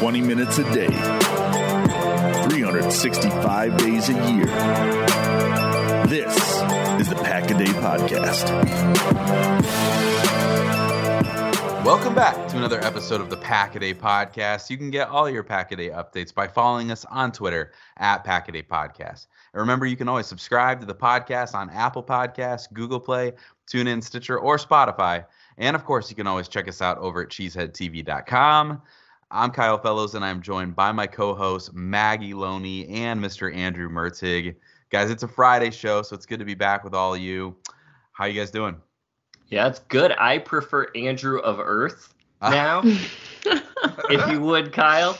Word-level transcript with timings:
20 0.00 0.22
minutes 0.22 0.56
a 0.56 0.64
day, 0.72 0.86
365 2.48 3.76
days 3.76 4.08
a 4.08 4.14
year. 4.32 4.46
This 6.06 6.34
is 6.98 7.10
the 7.10 7.16
Pack 7.16 7.50
a 7.50 7.58
Day 7.58 7.66
Podcast. 7.66 8.48
Welcome 11.84 12.14
back 12.14 12.48
to 12.48 12.56
another 12.56 12.82
episode 12.82 13.20
of 13.20 13.28
the 13.28 13.36
Pack 13.36 13.76
a 13.76 13.78
Day 13.78 13.92
Podcast. 13.92 14.70
You 14.70 14.78
can 14.78 14.90
get 14.90 15.08
all 15.10 15.28
your 15.28 15.42
Pack 15.42 15.70
a 15.72 15.76
Day 15.76 15.90
updates 15.90 16.32
by 16.32 16.48
following 16.48 16.90
us 16.90 17.04
on 17.04 17.30
Twitter 17.30 17.72
at 17.98 18.24
Pack 18.24 18.48
a 18.48 18.52
Day 18.52 18.62
Podcast. 18.62 19.26
And 19.52 19.60
remember, 19.60 19.84
you 19.84 19.96
can 19.96 20.08
always 20.08 20.26
subscribe 20.26 20.80
to 20.80 20.86
the 20.86 20.94
podcast 20.94 21.54
on 21.54 21.68
Apple 21.68 22.02
Podcasts, 22.02 22.72
Google 22.72 23.00
Play, 23.00 23.34
TuneIn, 23.70 24.02
Stitcher, 24.02 24.38
or 24.38 24.56
Spotify. 24.56 25.26
And 25.58 25.76
of 25.76 25.84
course, 25.84 26.08
you 26.08 26.16
can 26.16 26.26
always 26.26 26.48
check 26.48 26.68
us 26.68 26.80
out 26.80 26.96
over 26.96 27.20
at 27.20 27.28
cheeseheadtv.com. 27.28 28.80
I'm 29.32 29.52
Kyle 29.52 29.78
Fellows, 29.78 30.16
and 30.16 30.24
I'm 30.24 30.42
joined 30.42 30.74
by 30.74 30.90
my 30.90 31.06
co-host 31.06 31.72
Maggie 31.72 32.34
Loney 32.34 32.88
and 32.88 33.22
Mr. 33.22 33.54
Andrew 33.54 33.88
Mertig. 33.88 34.56
Guys, 34.90 35.08
it's 35.08 35.22
a 35.22 35.28
Friday 35.28 35.70
show, 35.70 36.02
so 36.02 36.16
it's 36.16 36.26
good 36.26 36.40
to 36.40 36.44
be 36.44 36.56
back 36.56 36.82
with 36.82 36.94
all 36.94 37.14
of 37.14 37.20
you. 37.20 37.54
How 38.10 38.24
are 38.24 38.28
you 38.28 38.40
guys 38.40 38.50
doing? 38.50 38.74
Yeah, 39.46 39.68
it's 39.68 39.78
good. 39.78 40.16
I 40.18 40.38
prefer 40.38 40.88
Andrew 40.96 41.38
of 41.38 41.60
Earth 41.60 42.12
ah. 42.42 42.50
now, 42.50 42.82
if 44.10 44.32
you 44.32 44.40
would, 44.40 44.72
Kyle. 44.72 45.16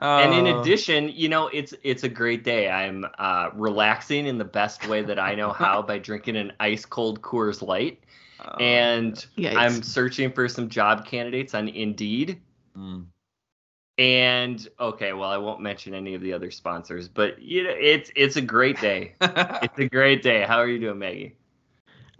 Uh, 0.00 0.20
and 0.20 0.32
in 0.32 0.54
oh. 0.54 0.60
addition, 0.62 1.10
you 1.10 1.28
know, 1.28 1.48
it's 1.48 1.74
it's 1.82 2.04
a 2.04 2.08
great 2.08 2.44
day. 2.44 2.70
I'm 2.70 3.04
uh, 3.18 3.50
relaxing 3.52 4.26
in 4.26 4.38
the 4.38 4.44
best 4.44 4.88
way 4.88 5.02
that 5.02 5.18
I 5.18 5.34
know 5.34 5.52
how 5.52 5.82
by 5.82 5.98
drinking 5.98 6.36
an 6.36 6.52
ice 6.60 6.86
cold 6.86 7.20
Coors 7.20 7.60
Light. 7.60 8.02
Oh, 8.40 8.56
and 8.56 9.26
yikes. 9.36 9.54
I'm 9.54 9.82
searching 9.82 10.32
for 10.32 10.48
some 10.48 10.70
job 10.70 11.04
candidates 11.04 11.54
on 11.54 11.68
Indeed 11.68 12.40
Mm. 12.76 13.06
And 13.98 14.68
okay, 14.80 15.12
well, 15.12 15.28
I 15.28 15.36
won't 15.36 15.60
mention 15.60 15.94
any 15.94 16.14
of 16.14 16.22
the 16.22 16.32
other 16.32 16.50
sponsors, 16.50 17.08
but 17.08 17.40
you 17.42 17.64
know, 17.64 17.74
it's 17.78 18.10
it's 18.16 18.36
a 18.36 18.40
great 18.40 18.80
day. 18.80 19.14
it's 19.20 19.78
a 19.78 19.88
great 19.88 20.22
day. 20.22 20.42
How 20.42 20.58
are 20.58 20.66
you 20.68 20.78
doing, 20.78 20.98
Maggie? 20.98 21.36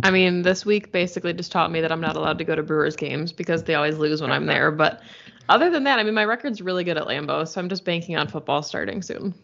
I 0.03 0.11
mean, 0.11 0.43
this 0.43 0.67
week 0.67 0.93
basically 0.93 1.33
just 1.33 1.53
taught 1.53 1.71
me 1.71 1.81
that 1.81 1.93
I'm 1.93 2.01
not 2.01 2.17
allowed 2.17 2.39
to 2.39 2.45
go 2.45 2.55
to 2.55 2.63
Brewers 2.63 2.97
games 2.97 3.33
because 3.33 3.63
they 3.63 3.75
always 3.75 3.97
lose 3.97 4.21
when 4.21 4.33
I'm 4.33 4.47
there. 4.47 4.71
But 4.71 5.03
other 5.49 5.71
than 5.71 5.85
that, 5.85 5.99
I 5.99 6.03
mean, 6.03 6.15
my 6.15 6.25
record's 6.25 6.61
really 6.61 6.85
good 6.85 6.97
at 6.97 7.05
Lambeau, 7.05 7.47
so 7.47 7.61
I'm 7.61 7.69
just 7.69 7.85
banking 7.85 8.17
on 8.17 8.29
football 8.29 8.63
starting 8.63 9.01
soon. 9.01 9.35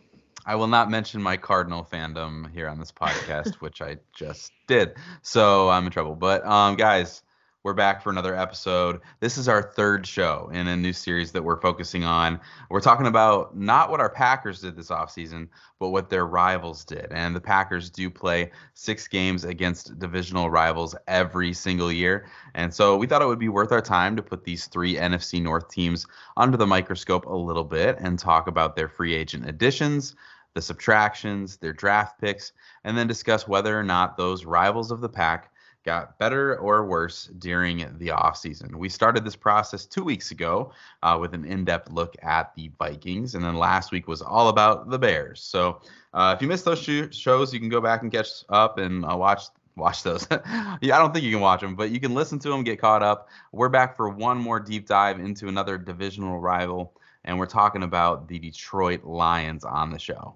I 0.47 0.55
will 0.55 0.67
not 0.67 0.91
mention 0.91 1.23
my 1.23 1.37
Cardinal 1.37 1.87
fandom 1.91 2.51
here 2.53 2.69
on 2.69 2.79
this 2.79 2.91
podcast, 2.91 3.57
which 3.57 3.81
I 3.83 3.99
just 4.15 4.53
did, 4.67 4.97
so 5.23 5.69
I'm 5.69 5.85
in 5.85 5.93
trouble. 5.93 6.15
But 6.15 6.45
um, 6.47 6.77
guys, 6.77 7.23
we're 7.69 7.75
back 7.75 8.03
for 8.03 8.09
another 8.09 8.35
episode. 8.35 8.99
This 9.21 9.37
is 9.37 9.47
our 9.47 9.63
third 9.63 10.07
show 10.07 10.49
in 10.55 10.69
a 10.69 10.75
new 10.75 10.95
series 10.95 11.33
that 11.33 11.45
we're 11.45 11.61
focusing 11.61 12.03
on. 12.03 12.41
We're 12.71 12.81
talking 12.81 13.05
about 13.05 13.55
not 13.55 13.91
what 13.91 14.01
our 14.01 14.09
Packers 14.09 14.63
did 14.63 14.75
this 14.75 14.89
offseason, 14.89 15.49
but 15.79 15.91
what 15.91 16.09
their 16.09 16.27
rivals 16.27 16.83
did. 16.83 17.09
And 17.11 17.37
the 17.37 17.43
Packers 17.43 17.91
do 17.91 18.09
play 18.09 18.53
six 18.73 19.07
games 19.07 19.45
against 19.45 19.99
divisional 19.99 20.49
rivals 20.49 20.97
every 21.09 21.53
single 21.53 21.93
year. 21.93 22.25
And 22.55 22.73
so 22.73 22.97
we 22.97 23.07
thought 23.07 23.21
it 23.21 23.27
would 23.27 23.39
be 23.39 23.51
worth 23.51 23.71
our 23.71 23.83
time 23.83 24.17
to 24.17 24.23
put 24.23 24.45
these 24.45 24.67
three 24.67 24.95
NFC 24.95 25.43
North 25.43 25.69
teams 25.69 26.07
under 26.39 26.57
the 26.57 26.67
microscope 26.67 27.27
a 27.27 27.37
little 27.37 27.65
bit 27.65 27.99
and 28.01 28.19
talk 28.19 28.47
about 28.47 28.77
their 28.77 28.89
free 28.89 29.13
agent 29.13 29.47
additions, 29.47 30.17
the 30.55 30.63
subtractions, 30.63 31.59
their 31.59 31.75
draft 31.75 32.19
picks, 32.19 32.53
and 32.85 32.97
then 32.97 33.07
discuss 33.07 33.47
whether 33.47 33.79
or 33.79 33.85
not 33.85 34.17
those 34.17 34.47
rivals 34.47 34.91
of 34.91 35.03
the 35.03 35.09
pack 35.11 35.53
got 35.85 36.19
better 36.19 36.57
or 36.59 36.87
worse 36.87 37.27
during 37.39 37.79
the 37.99 38.09
offseason. 38.09 38.75
We 38.75 38.89
started 38.89 39.25
this 39.25 39.37
process 39.37 39.87
two 39.87 40.05
weeks 40.05 40.31
ago 40.31 40.73
uh, 41.03 41.17
with 41.21 41.35
an 41.35 41.45
in 41.45 41.65
depth 41.65 41.91
look 41.91 42.15
at 42.23 42.55
the 42.55 42.71
Vikings, 42.79 43.35
and 43.35 43.45
then 43.45 43.55
last 43.55 43.93
week 43.93 44.09
was 44.09 44.21
all 44.21 44.49
about 44.49 44.91
the 44.91 44.99
Bears. 44.99 45.41
So 45.41 45.81
uh, 46.13 46.35
if 46.37 46.43
you 46.43 46.49
missed 46.49 46.65
those 46.65 46.81
sh- 46.81 47.15
shows, 47.15 47.55
you 47.55 47.61
can 47.61 47.69
go 47.69 47.81
back 47.81 48.03
and 48.03 48.13
catch 48.13 48.29
up 48.49 48.79
and 48.79 49.05
uh, 49.05 49.17
watch. 49.17 49.45
Watch 49.77 50.03
those. 50.03 50.27
yeah, 50.31 50.97
I 50.97 50.99
don't 50.99 51.15
think 51.15 51.25
you 51.25 51.31
can 51.31 51.41
watch 51.41 51.61
them, 51.61 51.77
but 51.77 51.93
you 51.93 52.01
can 52.01 52.13
listen 52.13 52.41
to 52.41 52.49
them, 52.49 52.65
get 52.65 52.81
caught 52.81 53.01
up. 53.01 53.29
We're 53.53 53.69
back 53.69 53.97
for 53.97 54.09
one 54.09 54.37
more 54.37 54.59
deep 54.59 54.89
dive 54.89 55.21
into 55.21 55.47
another 55.47 55.79
divisional 55.79 56.41
rival, 56.41 56.95
and 57.25 57.39
we're 57.39 57.47
talking 57.47 57.85
about 57.85 58.27
the 58.27 58.41
Detroit 58.41 59.05
Lions 59.05 59.63
on 59.63 59.93
the 59.93 59.99
show. 60.01 60.35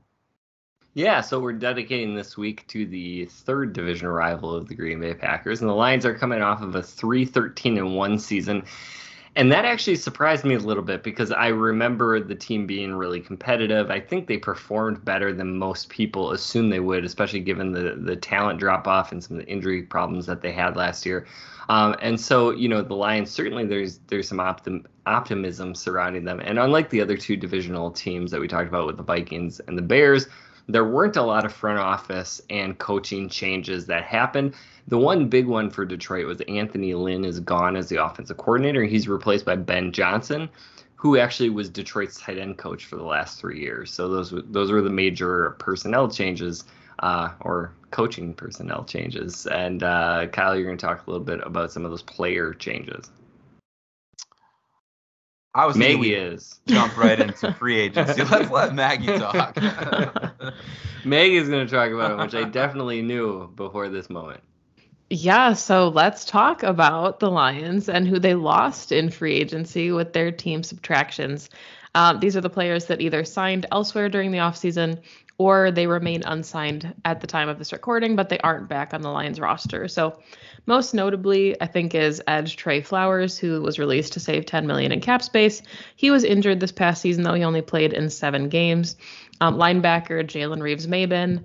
Yeah, 0.94 1.22
so 1.22 1.40
we're 1.40 1.54
dedicating 1.54 2.14
this 2.14 2.36
week 2.36 2.66
to 2.68 2.84
the 2.84 3.24
third 3.24 3.72
division 3.72 4.08
rival 4.08 4.54
of 4.54 4.68
the 4.68 4.74
Green 4.74 5.00
Bay 5.00 5.14
Packers, 5.14 5.62
and 5.62 5.70
the 5.70 5.74
Lions 5.74 6.04
are 6.04 6.14
coming 6.14 6.42
off 6.42 6.60
of 6.60 6.74
a 6.74 6.80
3-13 6.80 7.78
and 7.78 7.96
1 7.96 8.18
season. 8.18 8.64
And 9.34 9.50
that 9.50 9.64
actually 9.64 9.96
surprised 9.96 10.44
me 10.44 10.54
a 10.54 10.58
little 10.58 10.82
bit 10.82 11.02
because 11.02 11.32
I 11.32 11.48
remember 11.48 12.20
the 12.20 12.34
team 12.34 12.66
being 12.66 12.92
really 12.94 13.20
competitive. 13.20 13.90
I 13.90 13.98
think 13.98 14.26
they 14.26 14.36
performed 14.36 15.02
better 15.02 15.32
than 15.32 15.56
most 15.56 15.88
people 15.88 16.32
assumed 16.32 16.70
they 16.70 16.80
would, 16.80 17.06
especially 17.06 17.40
given 17.40 17.72
the 17.72 17.96
the 17.98 18.14
talent 18.14 18.58
drop 18.60 18.86
off 18.86 19.10
and 19.10 19.24
some 19.24 19.38
of 19.38 19.46
the 19.46 19.50
injury 19.50 19.84
problems 19.84 20.26
that 20.26 20.42
they 20.42 20.52
had 20.52 20.76
last 20.76 21.06
year. 21.06 21.26
Um, 21.70 21.96
and 22.02 22.20
so, 22.20 22.50
you 22.50 22.68
know, 22.68 22.82
the 22.82 22.94
Lions 22.94 23.30
certainly 23.30 23.64
there's 23.64 24.00
there's 24.08 24.28
some 24.28 24.36
optim, 24.36 24.84
optimism 25.06 25.74
surrounding 25.74 26.24
them. 26.26 26.40
And 26.40 26.58
unlike 26.58 26.90
the 26.90 27.00
other 27.00 27.16
two 27.16 27.36
divisional 27.38 27.90
teams 27.90 28.30
that 28.32 28.40
we 28.40 28.48
talked 28.48 28.68
about 28.68 28.86
with 28.86 28.98
the 28.98 29.02
Vikings 29.02 29.60
and 29.60 29.78
the 29.78 29.82
Bears, 29.82 30.26
there 30.72 30.84
weren't 30.84 31.16
a 31.16 31.22
lot 31.22 31.44
of 31.44 31.52
front 31.52 31.78
office 31.78 32.40
and 32.48 32.78
coaching 32.78 33.28
changes 33.28 33.86
that 33.86 34.04
happened. 34.04 34.54
The 34.88 34.98
one 34.98 35.28
big 35.28 35.46
one 35.46 35.70
for 35.70 35.84
Detroit 35.84 36.26
was 36.26 36.40
Anthony 36.48 36.94
Lynn 36.94 37.24
is 37.24 37.40
gone 37.40 37.76
as 37.76 37.88
the 37.88 38.02
offensive 38.02 38.38
coordinator. 38.38 38.82
He's 38.84 39.06
replaced 39.06 39.44
by 39.44 39.56
Ben 39.56 39.92
Johnson, 39.92 40.48
who 40.96 41.18
actually 41.18 41.50
was 41.50 41.68
Detroit's 41.68 42.18
tight 42.18 42.38
end 42.38 42.58
coach 42.58 42.86
for 42.86 42.96
the 42.96 43.04
last 43.04 43.38
three 43.38 43.60
years. 43.60 43.92
So 43.92 44.08
those 44.08 44.32
those 44.46 44.72
were 44.72 44.82
the 44.82 44.90
major 44.90 45.50
personnel 45.58 46.08
changes 46.08 46.64
uh, 47.00 47.30
or 47.40 47.72
coaching 47.90 48.32
personnel 48.32 48.84
changes. 48.84 49.46
And 49.46 49.82
uh, 49.82 50.26
Kyle, 50.32 50.56
you're 50.56 50.64
going 50.64 50.78
to 50.78 50.86
talk 50.86 51.06
a 51.06 51.10
little 51.10 51.24
bit 51.24 51.40
about 51.44 51.70
some 51.70 51.84
of 51.84 51.90
those 51.90 52.02
player 52.02 52.54
changes. 52.54 53.10
I 55.54 55.66
was 55.66 55.76
Maggie 55.76 56.14
is 56.14 56.60
jump 56.66 56.96
right 56.96 57.20
into 57.20 57.52
free 57.58 57.78
agency. 57.78 58.24
Let's 58.24 58.50
let 58.50 58.74
Maggie 58.74 59.18
talk. 59.18 59.56
Maggie's 61.04 61.48
going 61.48 61.66
to 61.66 61.72
talk 61.72 61.90
about 61.90 62.12
it, 62.12 62.18
which 62.18 62.34
I 62.34 62.48
definitely 62.48 63.02
knew 63.02 63.48
before 63.48 63.88
this 63.88 64.08
moment. 64.08 64.40
Yeah, 65.10 65.52
so 65.52 65.88
let's 65.88 66.24
talk 66.24 66.62
about 66.62 67.20
the 67.20 67.30
Lions 67.30 67.90
and 67.90 68.08
who 68.08 68.18
they 68.18 68.34
lost 68.34 68.92
in 68.92 69.10
free 69.10 69.34
agency 69.34 69.92
with 69.92 70.14
their 70.14 70.32
team 70.32 70.62
subtractions. 70.62 71.50
Um, 71.94 72.18
these 72.20 72.34
are 72.34 72.40
the 72.40 72.48
players 72.48 72.86
that 72.86 73.02
either 73.02 73.22
signed 73.22 73.66
elsewhere 73.70 74.08
during 74.08 74.30
the 74.30 74.38
offseason 74.38 75.02
or 75.36 75.70
they 75.70 75.86
remain 75.86 76.22
unsigned 76.24 76.94
at 77.04 77.20
the 77.20 77.26
time 77.26 77.50
of 77.50 77.58
this 77.58 77.72
recording, 77.72 78.16
but 78.16 78.30
they 78.30 78.38
aren't 78.38 78.68
back 78.68 78.94
on 78.94 79.02
the 79.02 79.10
Lions 79.10 79.38
roster. 79.38 79.86
So 79.88 80.18
most 80.66 80.94
notably, 80.94 81.60
I 81.60 81.66
think, 81.66 81.94
is 81.94 82.22
edge 82.26 82.56
Trey 82.56 82.80
Flowers, 82.80 83.36
who 83.36 83.62
was 83.62 83.78
released 83.78 84.12
to 84.14 84.20
save 84.20 84.46
10 84.46 84.66
million 84.66 84.92
in 84.92 85.00
cap 85.00 85.22
space. 85.22 85.62
He 85.96 86.10
was 86.10 86.24
injured 86.24 86.60
this 86.60 86.72
past 86.72 87.02
season, 87.02 87.24
though 87.24 87.34
he 87.34 87.44
only 87.44 87.62
played 87.62 87.92
in 87.92 88.10
seven 88.10 88.48
games. 88.48 88.96
Um, 89.40 89.56
linebacker 89.56 90.24
Jalen 90.24 90.62
Reeves-Maybin. 90.62 91.44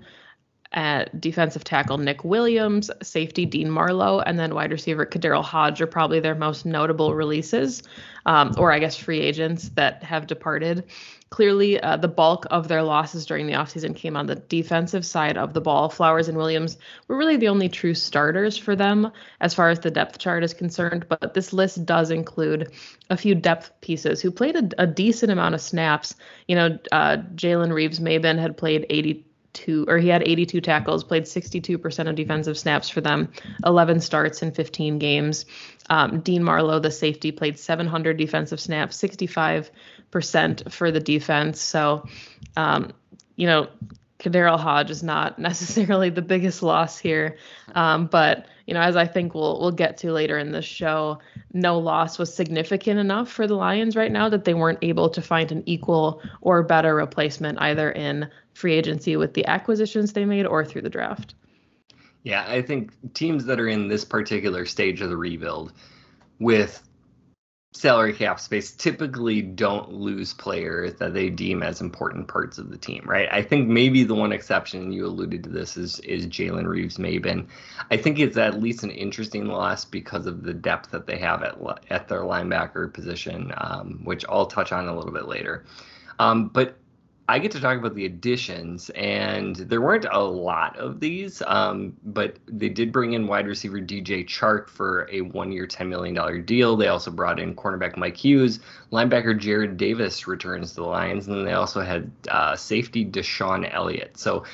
at 0.72 1.18
defensive 1.18 1.64
tackle 1.64 1.96
Nick 1.96 2.24
Williams, 2.24 2.90
safety 3.02 3.46
Dean 3.46 3.70
Marlowe, 3.70 4.20
and 4.20 4.38
then 4.38 4.54
wide 4.54 4.70
receiver 4.70 5.06
KhaDarel 5.06 5.42
Hodge 5.42 5.80
are 5.80 5.86
probably 5.86 6.20
their 6.20 6.34
most 6.34 6.66
notable 6.66 7.14
releases, 7.14 7.82
um, 8.26 8.52
or 8.58 8.70
I 8.70 8.78
guess 8.78 8.94
free 8.94 9.20
agents 9.20 9.70
that 9.76 10.02
have 10.02 10.26
departed. 10.26 10.84
Clearly, 11.30 11.78
uh, 11.80 11.96
the 11.96 12.08
bulk 12.08 12.46
of 12.50 12.68
their 12.68 12.82
losses 12.82 13.26
during 13.26 13.46
the 13.46 13.52
offseason 13.52 13.94
came 13.94 14.16
on 14.16 14.26
the 14.26 14.36
defensive 14.36 15.04
side 15.04 15.36
of 15.36 15.52
the 15.52 15.60
ball. 15.60 15.90
Flowers 15.90 16.28
and 16.28 16.38
Williams 16.38 16.78
were 17.06 17.16
really 17.16 17.36
the 17.36 17.48
only 17.48 17.68
true 17.68 17.94
starters 17.94 18.56
for 18.56 18.74
them 18.74 19.12
as 19.40 19.52
far 19.52 19.68
as 19.68 19.80
the 19.80 19.90
depth 19.90 20.18
chart 20.18 20.42
is 20.42 20.54
concerned, 20.54 21.06
but 21.08 21.34
this 21.34 21.52
list 21.52 21.84
does 21.84 22.10
include 22.10 22.72
a 23.10 23.16
few 23.16 23.34
depth 23.34 23.72
pieces 23.82 24.22
who 24.22 24.30
played 24.30 24.56
a, 24.56 24.82
a 24.82 24.86
decent 24.86 25.30
amount 25.30 25.54
of 25.54 25.60
snaps. 25.60 26.14
You 26.46 26.56
know, 26.56 26.78
uh, 26.92 27.18
Jalen 27.34 27.72
Reeves-Maybin 27.72 28.38
had 28.38 28.56
played 28.56 28.86
80 28.88 29.24
82 29.58 29.84
or 29.88 29.98
he 29.98 30.08
had 30.08 30.22
82 30.26 30.60
tackles, 30.60 31.04
played 31.04 31.24
62% 31.24 32.08
of 32.08 32.14
defensive 32.14 32.58
snaps 32.58 32.88
for 32.88 33.00
them, 33.00 33.32
11 33.64 34.00
starts 34.00 34.42
in 34.42 34.52
15 34.52 34.98
games. 34.98 35.46
Um, 35.90 36.20
Dean 36.20 36.42
Marlowe, 36.42 36.80
the 36.80 36.90
safety, 36.90 37.32
played 37.32 37.58
700 37.58 38.16
defensive 38.16 38.60
snaps, 38.60 38.96
65% 38.96 39.70
for 40.10 40.90
the 40.90 41.00
defense. 41.00 41.60
So, 41.60 42.06
um, 42.56 42.92
you 43.36 43.46
know, 43.46 43.68
KhaDarel 44.18 44.58
Hodge 44.58 44.90
is 44.90 45.02
not 45.02 45.38
necessarily 45.38 46.10
the 46.10 46.22
biggest 46.22 46.62
loss 46.62 46.98
here, 46.98 47.36
um, 47.74 48.06
but 48.06 48.46
you 48.66 48.74
know, 48.74 48.80
as 48.80 48.96
I 48.96 49.06
think 49.06 49.34
we'll 49.34 49.58
we'll 49.60 49.70
get 49.70 49.96
to 49.98 50.12
later 50.12 50.36
in 50.38 50.52
the 50.52 50.60
show, 50.60 51.20
no 51.52 51.78
loss 51.78 52.18
was 52.18 52.34
significant 52.34 52.98
enough 52.98 53.30
for 53.30 53.46
the 53.46 53.54
Lions 53.54 53.96
right 53.96 54.12
now 54.12 54.28
that 54.28 54.44
they 54.44 54.54
weren't 54.54 54.80
able 54.82 55.08
to 55.10 55.22
find 55.22 55.50
an 55.50 55.62
equal 55.64 56.22
or 56.42 56.62
better 56.62 56.94
replacement 56.94 57.60
either 57.62 57.90
in 57.90 58.28
free 58.52 58.74
agency 58.74 59.16
with 59.16 59.34
the 59.34 59.46
acquisitions 59.46 60.12
they 60.12 60.24
made 60.24 60.44
or 60.44 60.64
through 60.64 60.82
the 60.82 60.90
draft. 60.90 61.34
Yeah, 62.24 62.44
I 62.46 62.60
think 62.60 62.92
teams 63.14 63.46
that 63.46 63.58
are 63.58 63.68
in 63.68 63.88
this 63.88 64.04
particular 64.04 64.66
stage 64.66 65.00
of 65.00 65.08
the 65.08 65.16
rebuild 65.16 65.72
with 66.38 66.82
salary 67.72 68.14
cap 68.14 68.40
space 68.40 68.72
typically 68.72 69.42
don't 69.42 69.92
lose 69.92 70.32
players 70.32 70.94
that 70.94 71.12
they 71.12 71.28
deem 71.28 71.62
as 71.62 71.80
important 71.80 72.26
parts 72.26 72.56
of 72.58 72.70
the 72.70 72.78
team, 72.78 73.02
right? 73.04 73.28
I 73.30 73.42
think 73.42 73.68
maybe 73.68 74.04
the 74.04 74.14
one 74.14 74.32
exception 74.32 74.90
you 74.90 75.06
alluded 75.06 75.44
to 75.44 75.50
this 75.50 75.76
is 75.76 76.00
is 76.00 76.26
Jalen 76.26 76.66
Reeves-Maybin. 76.66 77.46
I 77.90 77.96
think 77.96 78.18
it's 78.18 78.38
at 78.38 78.60
least 78.60 78.84
an 78.84 78.90
interesting 78.90 79.46
loss 79.46 79.84
because 79.84 80.26
of 80.26 80.42
the 80.42 80.54
depth 80.54 80.90
that 80.92 81.06
they 81.06 81.18
have 81.18 81.42
at 81.42 81.58
at 81.90 82.08
their 82.08 82.22
linebacker 82.22 82.92
position, 82.92 83.52
um, 83.58 84.00
which 84.02 84.24
I'll 84.28 84.46
touch 84.46 84.72
on 84.72 84.88
a 84.88 84.96
little 84.96 85.12
bit 85.12 85.28
later. 85.28 85.64
Um, 86.18 86.48
but 86.48 86.78
I 87.30 87.38
get 87.38 87.52
to 87.52 87.60
talk 87.60 87.76
about 87.76 87.94
the 87.94 88.06
additions, 88.06 88.88
and 88.90 89.54
there 89.54 89.82
weren't 89.82 90.06
a 90.10 90.18
lot 90.18 90.78
of 90.78 90.98
these, 90.98 91.42
um, 91.46 91.94
but 92.02 92.38
they 92.46 92.70
did 92.70 92.90
bring 92.90 93.12
in 93.12 93.26
wide 93.26 93.46
receiver 93.46 93.80
DJ 93.80 94.26
Chark 94.26 94.70
for 94.70 95.06
a 95.12 95.20
one-year, 95.20 95.66
$10 95.66 95.88
million 95.88 96.44
deal. 96.46 96.74
They 96.74 96.88
also 96.88 97.10
brought 97.10 97.38
in 97.38 97.54
cornerback 97.54 97.98
Mike 97.98 98.16
Hughes, 98.16 98.60
linebacker 98.90 99.38
Jarrad 99.38 99.76
Davis 99.76 100.26
returns 100.26 100.70
to 100.70 100.76
the 100.76 100.86
Lions, 100.86 101.26
and 101.26 101.36
then 101.36 101.44
they 101.44 101.52
also 101.52 101.82
had 101.82 102.10
uh, 102.30 102.56
safety 102.56 103.04
DeShon 103.04 103.68
Elliott. 103.74 104.16
So, 104.16 104.44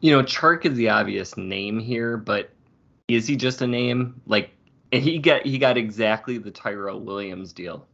you 0.00 0.10
know, 0.10 0.22
Chark 0.22 0.64
is 0.64 0.74
the 0.74 0.88
obvious 0.88 1.36
name 1.36 1.78
here, 1.78 2.16
but 2.16 2.48
is 3.08 3.26
he 3.26 3.36
just 3.36 3.60
a 3.60 3.66
name? 3.66 4.22
Like 4.26 4.52
he 4.90 5.18
got 5.18 5.44
he 5.44 5.58
got 5.58 5.76
exactly 5.76 6.38
the 6.38 6.50
Tyrell 6.50 7.00
Williams 7.00 7.52
deal 7.52 7.86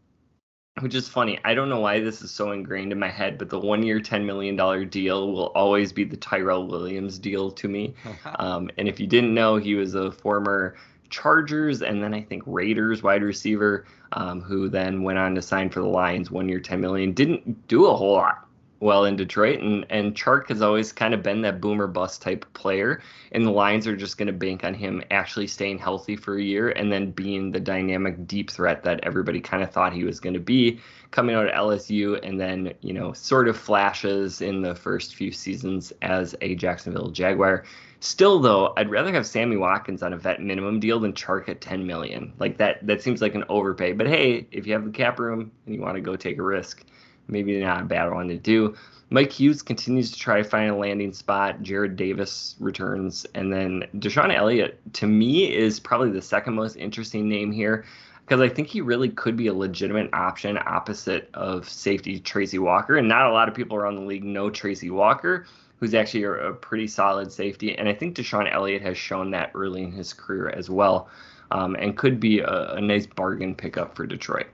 which 0.80 0.94
is 0.94 1.08
funny. 1.08 1.38
I 1.44 1.54
don't 1.54 1.69
know 1.69 1.80
why 1.80 2.00
this 2.00 2.22
is 2.22 2.30
so 2.30 2.52
ingrained 2.52 2.92
in 2.92 2.98
my 2.98 3.08
head, 3.08 3.38
but 3.38 3.50
the 3.50 3.58
one 3.58 3.82
year, 3.82 4.00
$10 4.00 4.25
million 4.25 4.88
deal 4.88 5.32
will 5.32 5.46
always 5.48 5.92
be 5.92 6.04
the 6.04 6.16
Tyrell 6.16 6.66
Williams 6.66 7.19
deal 7.19 7.50
to 7.50 7.69
me. 7.69 7.94
um, 8.38 8.70
and 8.78 8.88
if 8.88 8.98
you 9.00 9.06
didn't 9.06 9.34
know, 9.34 9.56
he 9.56 9.75
was 9.75 9.94
a 9.94 10.10
former 10.10 10.76
Chargers 11.10 11.80
and 11.82 12.02
then 12.02 12.12
I 12.12 12.20
think 12.20 12.42
Raiders 12.46 13.02
wide 13.02 13.22
receiver 13.22 13.86
um, 14.12 14.40
who 14.40 14.69
then 14.69 15.02
went 15.02 15.19
on 15.19 15.34
to 15.34 15.42
sign 15.42 15.70
for 15.70 15.80
the 15.80 15.86
Lions 15.86 16.30
one 16.30 16.48
year, 16.48 16.60
10 16.60 16.80
million. 16.80 17.12
Didn't 17.12 17.66
do 17.69 17.86
a 17.86 17.96
whole 17.96 18.12
lot 18.12 18.47
well 18.80 19.04
in 19.04 19.16
Detroit, 19.16 19.60
and 19.60 19.86
and 19.90 20.14
Chark 20.14 20.48
has 20.48 20.62
always 20.62 20.92
kind 20.92 21.14
of 21.14 21.22
been 21.22 21.42
that 21.42 21.60
boomer 21.60 21.86
bust 21.86 22.22
type 22.22 22.44
of 22.44 22.52
player, 22.54 23.02
and 23.32 23.44
the 23.44 23.50
Lions 23.50 23.86
are 23.86 23.96
just 23.96 24.19
going 24.19 24.26
to 24.26 24.32
bank 24.32 24.64
on 24.64 24.75
him 24.75 25.02
actually 25.10 25.46
staying 25.46 25.78
healthy 25.78 26.16
for 26.16 26.36
a 26.36 26.42
year 26.42 26.70
and 26.70 26.92
then 26.92 27.10
being 27.10 27.50
the 27.50 27.60
dynamic 27.60 28.26
deep 28.26 28.50
threat 28.50 28.82
that 28.84 29.00
everybody 29.02 29.40
kind 29.40 29.62
of 29.62 29.70
thought 29.70 29.92
he 29.92 30.04
was 30.04 30.20
going 30.20 30.34
to 30.34 30.40
be 30.40 30.80
coming 31.10 31.34
out 31.34 31.46
of 31.46 31.54
LSU, 31.54 32.19
and 32.22 32.40
then 32.40 32.72
you 32.80 32.92
know 32.92 33.12
sort 33.12 33.48
of 33.48 33.56
flashes 33.56 34.40
in 34.40 34.62
the 34.62 34.75
first 34.75 35.14
few 35.14 35.32
seasons 35.32 35.92
as 36.02 36.34
a 36.40 36.54
Jacksonville 36.54 37.10
Jaguar. 37.10 37.64
Still 38.00 38.38
though, 38.38 38.75
I'd 38.76 38.90
rather 38.90 39.12
have 39.12 39.26
Sammy 39.26 39.56
Watkins 39.56 40.04
on 40.04 40.12
a 40.12 40.16
vet 40.16 40.40
minimum 40.40 40.78
deal 40.78 41.00
than 41.00 41.14
Chark 41.14 41.48
at 41.48 41.60
10 41.60 41.84
million. 41.84 42.32
Like 42.38 42.56
that 42.58 42.86
that 42.86 43.02
seems 43.02 43.20
like 43.20 43.34
an 43.34 43.44
overpay. 43.48 43.92
But 43.92 44.06
hey, 44.06 44.46
if 44.52 44.66
you 44.66 44.72
have 44.75 44.84
the 44.84 44.90
cap 44.90 45.19
room 45.19 45.50
and 45.66 45.75
you 45.75 45.80
want 45.80 45.96
to 45.96 46.00
go 46.00 46.14
take 46.14 46.38
a 46.38 46.42
risk, 46.42 46.84
maybe 47.28 47.58
not 47.60 47.82
a 47.82 47.84
bad 47.84 48.10
one 48.10 48.28
to 48.28 48.36
do. 48.36 48.75
Mike 49.10 49.32
Hughes 49.32 49.62
continues 49.62 50.10
to 50.12 50.19
try 50.19 50.36
to 50.38 50.44
find 50.44 50.70
a 50.70 50.76
landing 50.76 51.14
spot. 51.14 51.62
Jarrad 51.62 51.96
Davis 51.96 52.56
returns. 52.60 53.25
And 53.34 53.50
then 53.52 53.84
DeShon 53.96 54.34
Elliott, 54.34 54.80
to 54.94 55.06
me, 55.06 55.54
is 55.54 55.80
probably 55.80 56.10
the 56.10 56.20
second 56.20 56.54
most 56.54 56.76
interesting 56.76 57.28
name 57.28 57.50
here 57.50 57.86
because 58.26 58.42
I 58.42 58.48
think 58.50 58.69
he 58.69 58.82
really 58.82 59.08
could 59.08 59.36
be 59.36 59.46
a 59.46 59.54
legitimate 59.54 60.10
option 60.12 60.58
opposite 60.58 61.30
of 61.32 61.66
safety 61.66 62.20
Tracy 62.20 62.58
Walker. 62.58 62.98
And 62.98 63.08
not 63.08 63.30
a 63.30 63.32
lot 63.32 63.48
of 63.48 63.54
people 63.54 63.78
around 63.78 63.94
the 63.94 64.02
league 64.02 64.25
know 64.25 64.50
Tracy 64.50 64.90
Walker, 64.90 65.46
who's 65.80 65.94
actually 65.94 66.25
a, 66.25 66.32
a 66.32 66.52
pretty 66.52 66.86
solid 66.86 67.32
safety. 67.32 67.78
And 67.78 67.88
I 67.88 67.94
think 67.94 68.14
DeShon 68.14 68.52
Elliott 68.52 68.82
has 68.82 68.98
shown 68.98 69.30
that 69.30 69.52
early 69.54 69.84
in 69.84 69.92
his 69.92 70.12
career 70.12 70.50
as 70.50 70.69
well 70.69 71.08
um, 71.50 71.76
and 71.76 71.96
could 71.96 72.20
be 72.20 72.40
a, 72.40 72.75
a 72.75 72.80
nice 72.82 73.06
bargain 73.06 73.54
pickup 73.54 73.96
for 73.96 74.06
Detroit. 74.06 74.48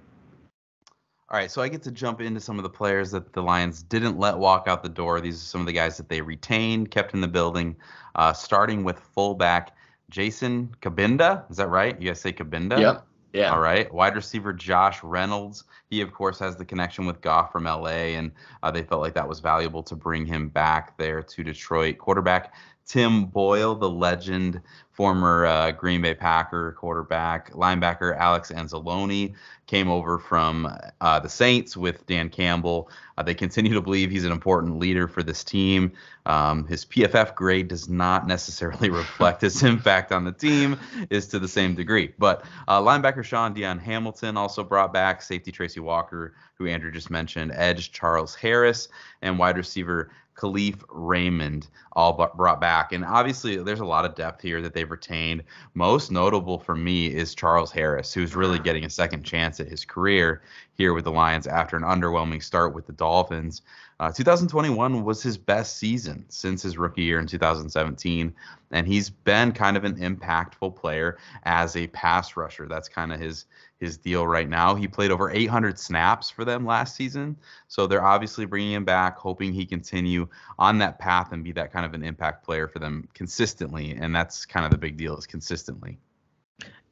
All 1.35 1.41
right, 1.41 1.51
so 1.51 1.63
I 1.63 1.67
get 1.67 1.83
to 1.83 1.91
jump 1.91 2.21
into 2.21 2.39
some 2.39 2.61
of 2.61 2.63
the 2.63 2.71
players 2.71 3.11
that 3.11 3.33
the 3.33 3.43
Lions 3.43 3.83
didn't 3.83 4.21
let 4.21 4.39
walk 4.39 4.69
out 4.69 4.85
the 4.85 4.89
door. 4.89 5.21
These 5.21 5.35
are 5.35 5.45
some 5.45 5.61
of 5.63 5.67
the 5.67 5.73
guys 5.73 5.97
that 5.97 6.09
they 6.09 6.21
retained, 6.21 6.93
kept 6.93 7.13
in 7.13 7.21
the 7.21 7.27
building, 7.27 7.75
uh, 8.15 8.33
starting 8.33 8.85
with 8.85 9.01
fullback 9.01 9.77
Jason 10.11 10.73
Cabinda. 10.81 11.51
Is 11.51 11.57
that 11.57 11.67
right? 11.71 12.01
You 12.01 12.11
guys 12.11 12.21
say 12.21 12.33
Cabinda? 12.33 12.79
Yep. 12.79 13.07
Yeah. 13.33 13.53
All 13.53 13.59
right. 13.59 13.93
Wide 13.93 14.15
receiver 14.15 14.53
Josh 14.53 15.03
Reynolds. 15.03 15.65
He, 15.91 16.01
of 16.03 16.13
course, 16.13 16.39
has 16.39 16.55
the 16.55 16.65
connection 16.65 17.05
with 17.05 17.21
Goff 17.21 17.51
from 17.51 17.65
LA, 17.65 18.15
and 18.15 18.31
uh, 18.63 18.71
they 18.71 18.85
felt 18.85 19.01
like 19.01 19.15
that 19.15 19.29
was 19.29 19.41
valuable 19.41 19.83
to 19.83 19.97
bring 19.97 20.25
him 20.25 20.49
back 20.49 20.97
there 20.99 21.21
to 21.21 21.43
Detroit. 21.43 21.99
Quarterback 21.99 22.55
Tim 22.87 23.27
Boyle, 23.27 23.75
the 23.75 23.89
legend, 23.89 24.61
former 24.95 25.45
uh, 25.45 25.73
Green 25.73 26.03
Bay 26.03 26.15
Packer 26.15 26.73
quarterback, 26.73 27.53
linebacker 27.53 28.17
Alex 28.17 28.53
Anzalone 28.53 29.35
came 29.67 29.89
over 29.89 30.19
from 30.19 30.73
uh, 31.01 31.19
the 31.19 31.29
Saints 31.29 31.77
with 31.77 32.07
Dan 32.07 32.29
Campbell. 32.29 32.89
Uh, 33.17 33.23
they 33.23 33.35
continue 33.35 33.75
to 33.75 33.81
believe 33.81 34.11
he's 34.11 34.25
an 34.25 34.31
important 34.31 34.79
leader 34.79 35.09
for 35.09 35.23
this 35.23 35.43
team. 35.43 35.93
Um, 36.27 36.67
his 36.67 36.85
PFF 36.85 37.35
grade 37.35 37.69
does 37.69 37.89
not 37.89 38.27
necessarily 38.27 38.91
reflect 38.91 39.41
his 39.41 39.63
impact 39.63 40.13
on 40.13 40.25
the 40.25 40.33
team, 40.33 40.79
is 41.11 41.27
to 41.29 41.39
the 41.41 41.49
same 41.49 41.75
degree. 41.75 42.13
But 42.19 42.45
uh, 42.69 42.81
linebacker 42.81 43.25
Shaun 43.25 43.53
Dion 43.55 43.79
Hamilton 43.79 44.37
also 44.37 44.63
brought 44.63 44.93
back 44.93 45.23
safety 45.23 45.51
Tracy 45.51 45.81
Walker, 45.81 46.35
who 46.57 46.69
Andrew 46.69 46.93
just 46.93 47.11
mentioned, 47.11 47.51
edge 47.55 47.91
Charles 47.91 48.35
Harris, 48.35 48.89
and 49.23 49.39
wide 49.39 49.57
receiver 49.57 50.11
Kalif 50.37 50.83
Raymond 50.89 51.69
all 51.93 52.13
brought 52.35 52.61
back. 52.61 52.93
And 52.93 53.05
obviously, 53.05 53.57
there's 53.57 53.81
a 53.81 53.85
lot 53.85 54.05
of 54.05 54.15
depth 54.15 54.43
here 54.43 54.61
that 54.63 54.75
they've 54.75 54.91
retained. 54.91 55.45
Most 55.75 56.11
notable 56.11 56.59
for 56.59 56.75
me 56.75 57.07
is 57.07 57.35
Charles 57.35 57.71
Harris, 57.71 58.13
who's 58.13 58.35
really 58.35 58.59
getting 58.59 58.85
a 58.85 58.91
second 58.91 59.23
chance 59.23 59.61
at 59.61 59.69
his 59.69 59.85
career 59.85 60.43
here 60.75 60.93
with 60.93 61.05
the 61.05 61.13
Lions 61.13 61.47
after 61.47 61.77
an 61.77 61.85
underwhelming 61.85 62.43
start 62.43 62.75
with 62.75 62.87
the 62.87 62.93
Dolphins. 62.93 63.63
Uh, 64.01 64.11
2021 64.11 65.05
was 65.05 65.23
his 65.23 65.39
best 65.39 65.79
season 65.79 66.25
since 66.29 66.63
his 66.63 66.77
rookie 66.77 67.03
year 67.03 67.21
in 67.21 67.27
2017, 67.27 68.35
and 68.73 68.87
he's 68.89 69.09
been 69.09 69.53
kind 69.53 69.77
of 69.77 69.85
an 69.85 69.95
impactful 69.97 70.75
player 70.75 71.17
as 71.45 71.77
a 71.77 71.87
pass 71.89 72.37
rusher. 72.37 72.67
That's 72.67 72.89
kind 72.89 73.13
of 73.13 73.21
his 73.21 73.47
his 73.79 73.97
deal 73.97 74.27
right 74.27 74.49
now. 74.49 74.75
He 74.75 74.89
played 74.89 75.11
over 75.11 75.31
800 75.31 75.79
snaps 75.79 76.31
for 76.31 76.45
them 76.45 76.65
last 76.65 76.97
season, 76.97 77.37
so 77.69 77.87
they're 77.87 78.05
obviously 78.05 78.47
bringing 78.47 78.73
him 78.73 78.85
back, 78.85 79.17
hoping 79.17 79.53
he 79.53 79.67
continue 79.67 80.27
on 80.59 80.79
that 80.79 80.99
path 80.99 81.33
and 81.33 81.45
be 81.45 81.53
that 81.53 81.73
kind 81.73 81.87
of 81.87 81.95
an 81.95 82.03
impact 82.03 82.45
player 82.45 82.67
for 82.67 82.79
them 82.81 83.09
consistently. 83.15 83.93
And 83.93 84.15
that's 84.15 84.45
kind 84.45 84.65
of 84.65 84.73
the 84.73 84.79
big 84.79 84.97
deal 84.97 85.17
is 85.17 85.27
consistently. 85.27 85.99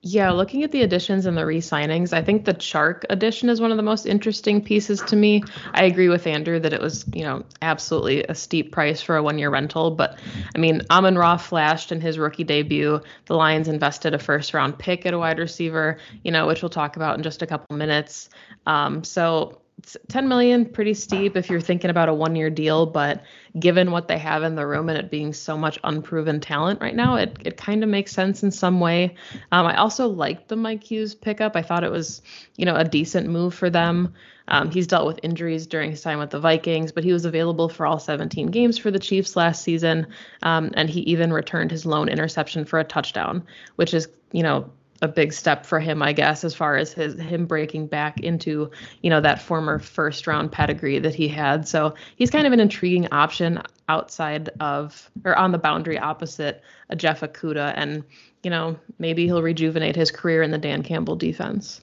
Yeah, 0.05 0.33
looking 0.33 0.65
at 0.65 0.73
the 0.73 0.83
additions 0.83 1.27
and 1.27 1.39
the 1.39 1.47
re-signings, 1.47 2.13
I 2.13 2.23
think 2.23 2.45
the 2.45 2.55
Chark 2.55 3.05
addition 3.09 3.49
is 3.49 3.61
one 3.61 3.71
of 3.71 3.77
the 3.77 3.85
most 3.85 4.05
interesting 4.05 4.61
pieces 4.61 5.01
to 5.03 5.15
me. 5.15 5.45
I 5.75 5.85
agree 5.85 6.09
with 6.09 6.27
Andrew 6.27 6.59
that 6.59 6.73
it 6.73 6.81
was, 6.81 7.05
you 7.15 7.23
know, 7.23 7.45
absolutely 7.63 8.25
a 8.25 8.35
steep 8.35 8.73
price 8.73 9.01
for 9.01 9.17
a 9.17 9.23
one-year 9.23 9.49
rental. 9.49 9.93
But 9.93 10.19
I 10.57 10.59
mean, 10.59 10.83
Amon 10.91 11.17
Ra 11.17 11.37
flashed 11.37 11.93
in 11.93 12.01
his 12.01 12.19
rookie 12.19 12.43
debut. 12.43 13.01
The 13.27 13.37
Lions 13.37 13.69
invested 13.69 14.13
a 14.13 14.19
first-round 14.19 14.77
pick 14.77 15.07
at 15.07 15.15
a 15.15 15.19
wide 15.21 15.39
receiver, 15.39 15.99
you 16.25 16.33
know, 16.33 16.49
which 16.49 16.63
we'll 16.63 16.69
talk 16.69 16.97
about 16.97 17.17
in 17.17 17.23
just 17.23 17.41
a 17.43 17.47
couple 17.47 17.77
minutes. 17.77 18.29
Um, 18.67 19.05
so 19.05 19.62
10 20.09 20.29
million 20.29 20.65
pretty 20.65 20.95
steep 20.95 21.37
if 21.37 21.51
you're 21.51 21.61
thinking 21.61 21.91
about 21.91 22.09
a 22.09 22.15
one 22.15 22.37
year 22.37 22.51
deal 22.51 22.87
but 22.87 23.23
given 23.59 23.91
what 23.91 24.09
they 24.09 24.19
have 24.19 24.43
in 24.43 24.55
the 24.55 24.67
room 24.67 24.89
and 24.89 24.99
it 24.99 25.11
being 25.11 25.33
so 25.33 25.57
much 25.57 25.79
unproven 25.85 26.41
talent 26.41 26.81
right 26.81 26.95
now 26.95 27.17
it, 27.17 27.37
it 27.45 27.57
kind 27.57 27.83
of 27.83 27.89
makes 27.89 28.13
sense 28.13 28.43
in 28.43 28.51
some 28.51 28.81
way. 28.81 29.15
Um, 29.51 29.67
i 29.67 29.77
also 29.77 30.09
liked 30.09 30.49
the 30.49 30.57
mike 30.57 30.85
hughes 30.85 31.15
pickup. 31.15 31.57
I 31.57 31.63
thought 31.63 31.85
it 31.85 31.91
was 31.91 32.23
you 32.57 32.65
know 32.65 32.77
a 32.77 32.85
decent 32.85 33.29
move 33.29 33.55
for 33.55 33.71
them. 33.71 34.15
Um, 34.49 34.71
he's 34.71 34.89
dealt 34.89 35.07
with 35.07 35.21
injuries 35.23 35.67
during 35.67 35.91
his 35.91 36.03
time 36.03 36.19
with 36.19 36.31
the 36.31 36.41
vikings 36.41 36.93
but 36.93 37.05
he 37.05 37.13
was 37.13 37.25
available 37.25 37.69
for 37.69 37.87
all 37.87 37.99
17 37.99 38.49
games 38.49 38.79
for 38.79 38.91
the 38.91 38.99
chiefs 38.99 39.37
last 39.37 39.63
season 39.63 40.09
um, 40.43 40.71
and 40.75 40.91
he 40.91 41.01
even 41.01 41.33
returned 41.33 41.71
his 41.71 41.87
lone 41.87 42.09
interception 42.09 42.65
for 42.65 42.79
a 42.79 42.85
touchdown 42.85 43.45
which 43.77 43.95
is 43.95 44.09
you 44.33 44.43
know 44.43 44.71
a 45.03 45.09
big 45.09 45.33
step 45.33 45.67
for 45.67 45.81
him, 45.81 46.01
I 46.01 46.13
guess, 46.13 46.45
as 46.45 46.55
far 46.55 46.77
as 46.77 46.93
his 46.93 47.15
him 47.15 47.45
breaking 47.45 47.89
back 47.89 48.21
into, 48.21 48.71
you 49.03 49.11
know, 49.11 49.21
that 49.21 49.43
former 49.43 49.81
first 49.81 50.29
round 50.29 50.53
pedigree 50.53 51.01
that 51.01 51.15
he 51.15 51.27
had. 51.27 51.67
So 51.67 51.95
he's 52.17 52.31
kind 52.31 52.47
of 52.47 52.53
an 52.53 52.61
intriguing 52.61 53.09
option 53.11 53.61
outside 53.89 54.49
of 54.61 55.11
or 55.25 55.37
on 55.37 55.51
the 55.51 55.59
boundary 55.59 55.99
opposite 55.99 56.63
a 56.89 56.97
Jeff 56.97 57.21
Okudah. 57.21 57.75
And, 57.77 58.05
you 58.45 58.51
know, 58.51 58.79
maybe 59.01 59.27
he'll 59.27 59.43
rejuvenate 59.43 59.97
his 59.97 60.13
career 60.13 60.41
in 60.41 60.53
the 60.53 60.59
Dan 60.59 60.85
Campbell 60.85 61.17
defense. 61.17 61.83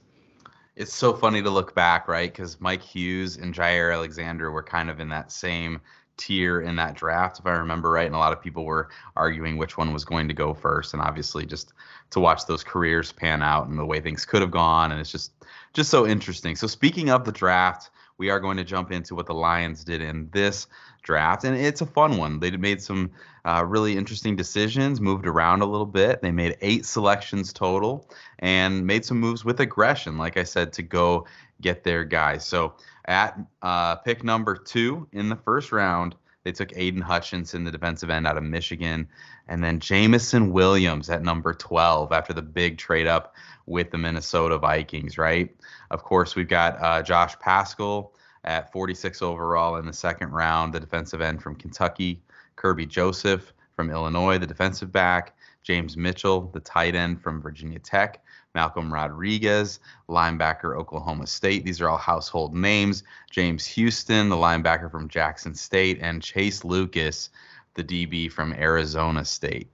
It's 0.78 0.94
so 0.94 1.14
funny 1.14 1.42
to 1.42 1.50
look 1.50 1.76
back, 1.76 2.08
right? 2.08 2.32
Because 2.32 2.62
Mike 2.62 2.82
Hughes 2.82 3.36
and 3.36 3.54
Jaire 3.54 3.94
Alexander 3.94 4.50
were 4.50 4.64
kind 4.64 4.90
of 4.90 5.02
in 5.02 5.10
that 5.10 5.30
same 5.30 5.82
tier 6.20 6.62
in 6.62 6.76
that 6.76 6.96
draft, 6.96 7.40
if 7.40 7.46
I 7.48 7.52
remember 7.52 7.90
right. 7.90 8.06
And 8.06 8.14
a 8.14 8.20
lot 8.20 8.34
of 8.34 8.42
people 8.42 8.66
were 8.66 8.90
arguing 9.16 9.58
which 9.58 9.78
one 9.78 9.94
was 9.94 10.06
going 10.06 10.28
to 10.28 10.34
go 10.34 10.54
first. 10.54 10.94
And 10.94 11.02
obviously, 11.02 11.46
just 11.46 11.74
to 12.12 12.20
watch 12.20 12.46
those 12.46 12.64
careers 12.64 13.12
pan 13.12 13.42
out 13.42 13.68
and 13.68 13.80
the 13.80 13.86
way 13.86 14.02
things 14.02 14.26
could 14.26 14.42
have 14.42 14.52
gone, 14.52 14.92
and 14.92 15.00
it's 15.00 15.12
just 15.12 15.32
just 15.74 15.90
so 15.90 16.06
interesting. 16.06 16.56
So 16.56 16.68
speaking 16.68 17.10
of 17.10 17.26
the 17.26 17.32
draft, 17.32 17.90
we 18.18 18.30
are 18.30 18.40
going 18.40 18.58
to 18.58 18.64
jump 18.64 18.92
into 18.92 19.16
what 19.16 19.26
the 19.26 19.34
Lions 19.34 19.84
did 19.84 20.02
in 20.02 20.30
this 20.32 20.68
draft, 21.02 21.44
and 21.44 21.56
it's 21.56 21.82
a 21.82 21.86
fun 21.86 22.18
one. 22.18 22.40
They 22.40 22.52
made 22.52 22.82
some 22.82 23.12
uh, 23.46 23.64
really 23.66 23.96
interesting 23.96 24.36
decisions, 24.36 25.00
moved 25.00 25.26
around 25.26 25.62
a 25.62 25.66
little 25.66 25.86
bit. 25.86 26.22
They 26.22 26.32
made 26.32 26.58
eight 26.62 26.86
selections 26.86 27.54
total, 27.54 28.10
and 28.40 28.86
made 28.86 29.06
some 29.06 29.20
moves 29.20 29.46
with 29.46 29.60
aggression, 29.60 30.18
like 30.18 30.38
I 30.38 30.44
said, 30.44 30.74
to 30.74 30.84
go 30.84 31.26
get 31.62 31.84
their 31.84 32.04
guys. 32.04 32.46
So 32.46 32.74
at 33.10 33.38
uh, 33.64 33.96
pick 33.96 34.24
number 34.24 34.56
two 34.56 35.08
in 35.12 35.28
the 35.30 35.36
first 35.36 35.72
round, 35.72 36.16
they 36.44 36.52
took 36.52 36.72
Aidan 36.78 37.02
Hutchinson, 37.02 37.64
the 37.64 37.72
defensive 37.72 38.10
end 38.10 38.28
out 38.28 38.38
of 38.38 38.44
Michigan, 38.44 39.10
and 39.48 39.64
then 39.64 39.80
Jameson 39.80 40.54
Williams 40.54 41.10
at 41.10 41.24
number 41.24 41.54
12 41.54 42.12
after 42.12 42.34
the 42.34 42.42
big 42.42 42.78
trade 42.78 43.08
up 43.08 43.34
with 43.66 43.90
the 43.92 43.98
Minnesota 43.98 44.58
Vikings, 44.58 45.18
right? 45.18 45.54
Of 45.92 46.04
course, 46.04 46.36
we've 46.36 46.48
got 46.48 46.82
uh, 46.82 47.02
Josh 47.02 47.38
Paschal 47.40 48.14
at 48.46 48.72
46 48.72 49.22
overall 49.22 49.76
in 49.78 49.86
the 49.86 49.94
second 49.94 50.30
round, 50.30 50.74
the 50.74 50.80
defensive 50.80 51.20
end 51.20 51.42
from 51.42 51.56
Kentucky, 51.56 52.22
Kerby 52.56 52.88
Joseph 52.88 53.54
from 53.76 53.90
Illinois, 53.90 54.38
the 54.38 54.48
defensive 54.48 54.92
back, 54.92 55.36
James 55.64 55.98
Mitchell, 55.98 56.50
the 56.54 56.60
tight 56.60 56.96
end 56.96 57.22
from 57.22 57.42
Virginia 57.42 57.80
Tech, 57.80 58.24
Malcolm 58.56 58.92
Rodriguez, 58.92 59.80
linebacker, 60.10 60.76
Oklahoma 60.76 61.28
State. 61.28 61.64
These 61.64 61.82
are 61.82 61.90
all 61.90 61.98
household 61.98 62.56
names. 62.56 63.04
James 63.30 63.66
Houston, 63.68 64.30
the 64.30 64.36
linebacker 64.36 64.90
from 64.90 65.08
Jackson 65.08 65.54
State, 65.54 66.00
and 66.02 66.22
Chase 66.22 66.64
Lucas, 66.64 67.30
the 67.76 67.84
DB 67.84 68.32
from 68.32 68.54
Arizona 68.54 69.24
State. 69.24 69.70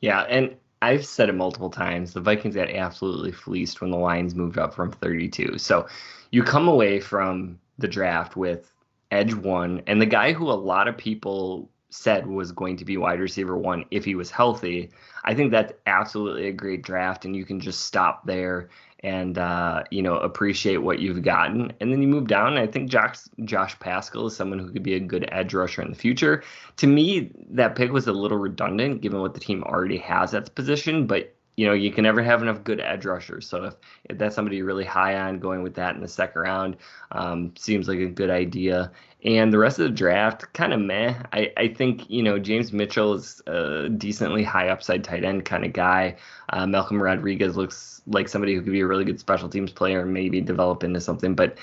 Yeah, 0.00 0.22
and 0.22 0.56
I've 0.80 1.04
said 1.04 1.28
it 1.28 1.34
multiple 1.34 1.70
times. 1.70 2.12
The 2.12 2.20
Vikings 2.20 2.54
got 2.54 2.70
absolutely 2.70 3.32
fleeced 3.32 3.80
when 3.80 3.90
the 3.90 3.98
Lions 3.98 4.34
moved 4.34 4.58
up 4.58 4.74
from 4.74 4.90
32. 4.92 5.58
So 5.58 5.86
you 6.30 6.42
come 6.42 6.68
away 6.68 7.00
from 7.00 7.58
the 7.78 7.88
draft 7.88 8.36
with 8.36 8.72
edge 9.10 9.34
one, 9.34 9.82
and 9.86 10.00
the 10.00 10.06
guy 10.06 10.32
who 10.32 10.50
a 10.50 10.52
lot 10.52 10.88
of 10.88 10.96
people 10.96 11.70
said 11.96 12.26
was 12.26 12.52
going 12.52 12.76
to 12.76 12.84
be 12.84 12.96
wide 12.96 13.20
receiver 13.20 13.56
one 13.56 13.84
if 13.90 14.04
he 14.04 14.14
was 14.14 14.30
healthy. 14.30 14.90
I 15.24 15.34
think 15.34 15.50
that's 15.50 15.72
absolutely 15.86 16.48
a 16.48 16.52
great 16.52 16.82
draft, 16.82 17.24
and 17.24 17.34
you 17.34 17.44
can 17.44 17.58
just 17.58 17.82
stop 17.82 18.26
there 18.26 18.68
and 19.00 19.38
uh, 19.38 19.82
you 19.90 20.02
know 20.02 20.16
appreciate 20.16 20.78
what 20.78 20.98
you've 20.98 21.22
gotten, 21.22 21.72
and 21.80 21.92
then 21.92 22.02
you 22.02 22.08
move 22.08 22.26
down. 22.26 22.58
I 22.58 22.66
think 22.66 22.90
Josh 22.90 23.18
Josh 23.44 23.78
Paschal 23.78 24.26
is 24.26 24.36
someone 24.36 24.58
who 24.58 24.70
could 24.70 24.82
be 24.82 24.94
a 24.94 25.00
good 25.00 25.28
edge 25.32 25.54
rusher 25.54 25.82
in 25.82 25.90
the 25.90 25.96
future. 25.96 26.42
To 26.76 26.86
me, 26.86 27.30
that 27.50 27.76
pick 27.76 27.92
was 27.92 28.06
a 28.06 28.12
little 28.12 28.38
redundant 28.38 29.00
given 29.00 29.20
what 29.20 29.34
the 29.34 29.40
team 29.40 29.62
already 29.64 29.98
has 29.98 30.34
at 30.34 30.44
the 30.44 30.50
position, 30.50 31.06
but 31.06 31.32
you 31.56 31.66
know, 31.66 31.72
you 31.72 31.90
can 31.90 32.04
never 32.04 32.22
have 32.22 32.42
enough 32.42 32.62
good 32.64 32.80
edge 32.80 33.06
rushers. 33.06 33.48
So 33.48 33.64
if, 33.64 33.74
if 34.04 34.18
that's 34.18 34.34
somebody 34.34 34.58
you're 34.58 34.66
really 34.66 34.84
high 34.84 35.16
on, 35.16 35.38
going 35.38 35.62
with 35.62 35.74
that 35.74 35.94
in 35.94 36.02
the 36.02 36.08
second 36.08 36.42
round 36.42 36.76
um, 37.12 37.54
seems 37.56 37.88
like 37.88 37.98
a 37.98 38.06
good 38.06 38.30
idea. 38.30 38.92
And 39.26 39.52
the 39.52 39.58
rest 39.58 39.80
of 39.80 39.86
the 39.86 39.94
draft, 39.94 40.52
kind 40.52 40.72
of 40.72 40.80
meh. 40.80 41.14
I, 41.32 41.52
I 41.56 41.68
think, 41.68 42.08
you 42.08 42.22
know, 42.22 42.38
James 42.38 42.72
Mitchell 42.72 43.14
is 43.14 43.42
a 43.48 43.88
decently 43.88 44.44
high 44.44 44.68
upside 44.68 45.02
tight 45.02 45.24
end 45.24 45.44
kind 45.44 45.64
of 45.64 45.72
guy. 45.72 46.16
Uh, 46.50 46.64
Malcolm 46.64 47.02
Rodriguez 47.02 47.56
looks 47.56 48.02
like 48.06 48.28
somebody 48.28 48.54
who 48.54 48.62
could 48.62 48.72
be 48.72 48.82
a 48.82 48.86
really 48.86 49.04
good 49.04 49.18
special 49.18 49.48
teams 49.48 49.72
player 49.72 50.02
and 50.02 50.14
maybe 50.14 50.40
develop 50.40 50.84
into 50.84 51.00
something. 51.00 51.34
But 51.34 51.58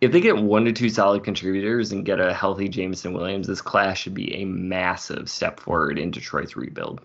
if 0.00 0.12
they 0.12 0.20
get 0.22 0.38
one 0.38 0.64
to 0.64 0.72
two 0.72 0.88
solid 0.88 1.24
contributors 1.24 1.92
and 1.92 2.06
get 2.06 2.20
a 2.20 2.32
healthy 2.32 2.70
Jameson 2.70 3.12
Williams, 3.12 3.48
this 3.48 3.60
class 3.60 3.98
should 3.98 4.14
be 4.14 4.34
a 4.36 4.46
massive 4.46 5.28
step 5.28 5.60
forward 5.60 5.98
in 5.98 6.10
Detroit's 6.10 6.56
rebuild. 6.56 7.02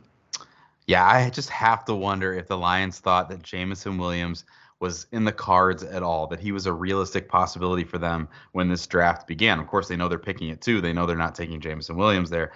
Yeah, 0.88 1.06
I 1.06 1.30
just 1.30 1.50
have 1.50 1.84
to 1.86 1.96
wonder 1.96 2.34
if 2.34 2.48
the 2.48 2.58
Lions 2.58 3.00
thought 3.00 3.28
that 3.30 3.44
Jameson 3.44 3.98
Williams 3.98 4.46
was 4.84 5.08
in 5.14 5.24
the 5.24 5.32
cards 5.32 5.82
at 5.82 6.04
all, 6.04 6.28
that 6.28 6.42
he 6.42 6.52
was 6.52 6.66
a 6.66 6.74
realistic 6.74 7.30
possibility 7.30 7.86
for 7.86 7.98
them 7.98 8.28
when 8.52 8.68
this 8.68 8.86
draft 8.86 9.26
began. 9.26 9.58
Of 9.58 9.68
course, 9.68 9.88
they 9.88 9.96
know 9.96 10.10
they're 10.10 10.20
picking 10.20 10.50
it 10.50 10.60
too. 10.60 10.82
They 10.82 10.92
know 10.92 11.06
they're 11.06 11.16
not 11.16 11.36
taking 11.36 11.62
Jameson 11.62 11.96
Williams 11.96 12.30
there. 12.30 12.52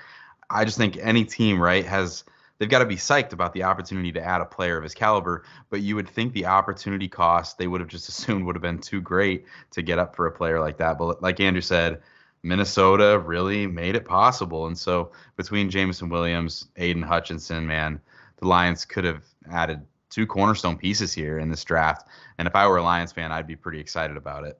I 0.49 0.65
just 0.65 0.77
think 0.77 0.97
any 0.97 1.23
team, 1.23 1.57
right, 1.57 1.85
has 1.85 2.25
they've 2.57 2.67
got 2.67 2.79
to 2.79 2.85
be 2.85 2.97
psyched 2.97 3.31
about 3.31 3.53
the 3.53 3.63
opportunity 3.63 4.11
to 4.11 4.21
add 4.21 4.41
a 4.41 4.45
player 4.45 4.75
of 4.75 4.83
his 4.83 4.93
caliber, 4.93 5.45
but 5.69 5.79
you 5.79 5.95
would 5.95 6.09
think 6.09 6.33
the 6.33 6.47
opportunity 6.47 7.07
cost 7.07 7.57
they 7.57 7.67
would 7.67 7.79
have 7.79 7.89
just 7.89 8.09
assumed 8.09 8.45
would 8.45 8.55
have 8.55 8.61
been 8.61 8.79
too 8.79 8.99
great 8.99 9.45
to 9.71 9.81
get 9.81 9.97
up 9.97 10.13
for 10.13 10.27
a 10.27 10.31
player 10.31 10.59
like 10.59 10.77
that. 10.79 10.97
But 10.97 11.21
like 11.21 11.39
Andrew 11.39 11.61
said, 11.61 12.01
Minnesota 12.43 13.19
really 13.19 13.67
made 13.67 13.95
it 13.95 14.03
possible. 14.03 14.67
And 14.67 14.77
so 14.77 15.13
between 15.37 15.69
Jameson 15.69 16.09
Williams, 16.09 16.67
Aidan 16.75 17.03
Hutchinson, 17.03 17.65
man, 17.65 18.01
the 18.35 18.47
Lions 18.49 18.83
could 18.83 19.05
have 19.05 19.23
added 19.49 19.81
two 20.17 20.25
cornerstone 20.25 20.79
pieces 20.79 21.13
here 21.13 21.37
in 21.37 21.51
this 21.51 21.63
draft. 21.63 22.07
And 22.39 22.47
if 22.47 22.55
I 22.55 22.67
were 22.67 22.77
a 22.77 22.83
Lions 22.83 23.11
fan, 23.11 23.31
I'd 23.31 23.45
be 23.45 23.55
pretty 23.55 23.79
excited 23.79 24.17
about 24.17 24.45
it. 24.45 24.59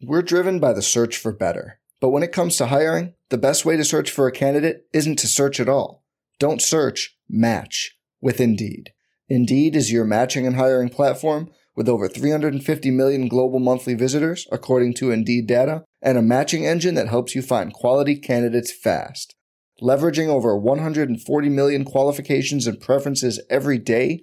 We're 0.00 0.22
driven 0.22 0.60
by 0.60 0.72
the 0.72 0.82
search 0.82 1.16
for 1.16 1.32
better. 1.32 1.80
But 2.00 2.10
when 2.10 2.22
it 2.22 2.30
comes 2.30 2.56
to 2.56 2.66
hiring, 2.66 3.14
the 3.28 3.38
best 3.38 3.64
way 3.64 3.76
to 3.76 3.84
search 3.84 4.08
for 4.08 4.28
a 4.28 4.32
candidate 4.32 4.86
isn't 4.92 5.18
to 5.18 5.26
search 5.26 5.58
at 5.58 5.68
all. 5.68 6.04
Don't 6.38 6.62
search, 6.62 7.18
match 7.28 7.98
with 8.20 8.40
Indeed. 8.40 8.92
Indeed 9.28 9.74
is 9.74 9.90
your 9.90 10.04
matching 10.04 10.46
and 10.46 10.54
hiring 10.54 10.90
platform 10.90 11.50
with 11.74 11.88
over 11.88 12.06
350 12.06 12.92
million 12.92 13.26
global 13.26 13.58
monthly 13.58 13.94
visitors, 13.94 14.46
according 14.52 14.94
to 14.94 15.10
Indeed 15.10 15.48
data, 15.48 15.82
and 16.00 16.16
a 16.16 16.22
matching 16.22 16.64
engine 16.64 16.94
that 16.94 17.08
helps 17.08 17.34
you 17.34 17.42
find 17.42 17.72
quality 17.72 18.14
candidates 18.14 18.70
fast. 18.70 19.34
Leveraging 19.82 20.28
over 20.28 20.56
140 20.56 21.48
million 21.48 21.84
qualifications 21.84 22.68
and 22.68 22.80
preferences 22.80 23.42
every 23.50 23.78
day, 23.78 24.22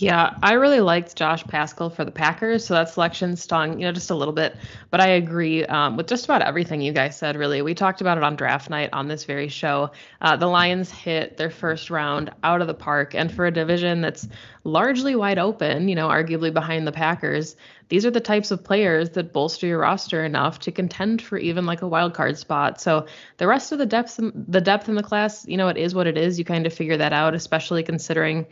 Yeah, 0.00 0.34
I 0.42 0.54
really 0.54 0.80
liked 0.80 1.14
Josh 1.14 1.44
Paschal 1.44 1.90
for 1.90 2.06
the 2.06 2.10
Packers, 2.10 2.64
so 2.64 2.72
that 2.72 2.88
selection 2.88 3.36
stung, 3.36 3.78
you 3.78 3.84
know, 3.84 3.92
just 3.92 4.08
a 4.08 4.14
little 4.14 4.32
bit. 4.32 4.56
But 4.88 5.02
I 5.02 5.08
agree 5.08 5.66
um, 5.66 5.98
with 5.98 6.06
just 6.06 6.24
about 6.24 6.40
everything 6.40 6.80
you 6.80 6.90
guys 6.90 7.18
said. 7.18 7.36
Really, 7.36 7.60
we 7.60 7.74
talked 7.74 8.00
about 8.00 8.16
it 8.16 8.24
on 8.24 8.34
draft 8.34 8.70
night 8.70 8.88
on 8.94 9.08
this 9.08 9.24
very 9.24 9.48
show. 9.48 9.90
Uh, 10.22 10.36
the 10.36 10.46
Lions 10.46 10.90
hit 10.90 11.36
their 11.36 11.50
first 11.50 11.90
round 11.90 12.30
out 12.42 12.62
of 12.62 12.66
the 12.66 12.72
park, 12.72 13.14
and 13.14 13.30
for 13.30 13.44
a 13.44 13.50
division 13.50 14.00
that's 14.00 14.26
largely 14.64 15.16
wide 15.16 15.38
open, 15.38 15.86
you 15.86 15.94
know, 15.94 16.08
arguably 16.08 16.50
behind 16.50 16.86
the 16.86 16.92
Packers, 16.92 17.54
these 17.90 18.06
are 18.06 18.10
the 18.10 18.20
types 18.20 18.50
of 18.50 18.64
players 18.64 19.10
that 19.10 19.34
bolster 19.34 19.66
your 19.66 19.80
roster 19.80 20.24
enough 20.24 20.60
to 20.60 20.72
contend 20.72 21.20
for 21.20 21.36
even 21.36 21.66
like 21.66 21.82
a 21.82 21.88
wild 21.88 22.14
card 22.14 22.38
spot. 22.38 22.80
So 22.80 23.04
the 23.36 23.46
rest 23.46 23.70
of 23.70 23.78
the 23.78 23.84
depth, 23.84 24.18
the 24.18 24.62
depth 24.62 24.88
in 24.88 24.94
the 24.94 25.02
class, 25.02 25.46
you 25.46 25.58
know, 25.58 25.68
it 25.68 25.76
is 25.76 25.94
what 25.94 26.06
it 26.06 26.16
is. 26.16 26.38
You 26.38 26.46
kind 26.46 26.66
of 26.66 26.72
figure 26.72 26.96
that 26.96 27.12
out, 27.12 27.34
especially 27.34 27.82
considering 27.82 28.46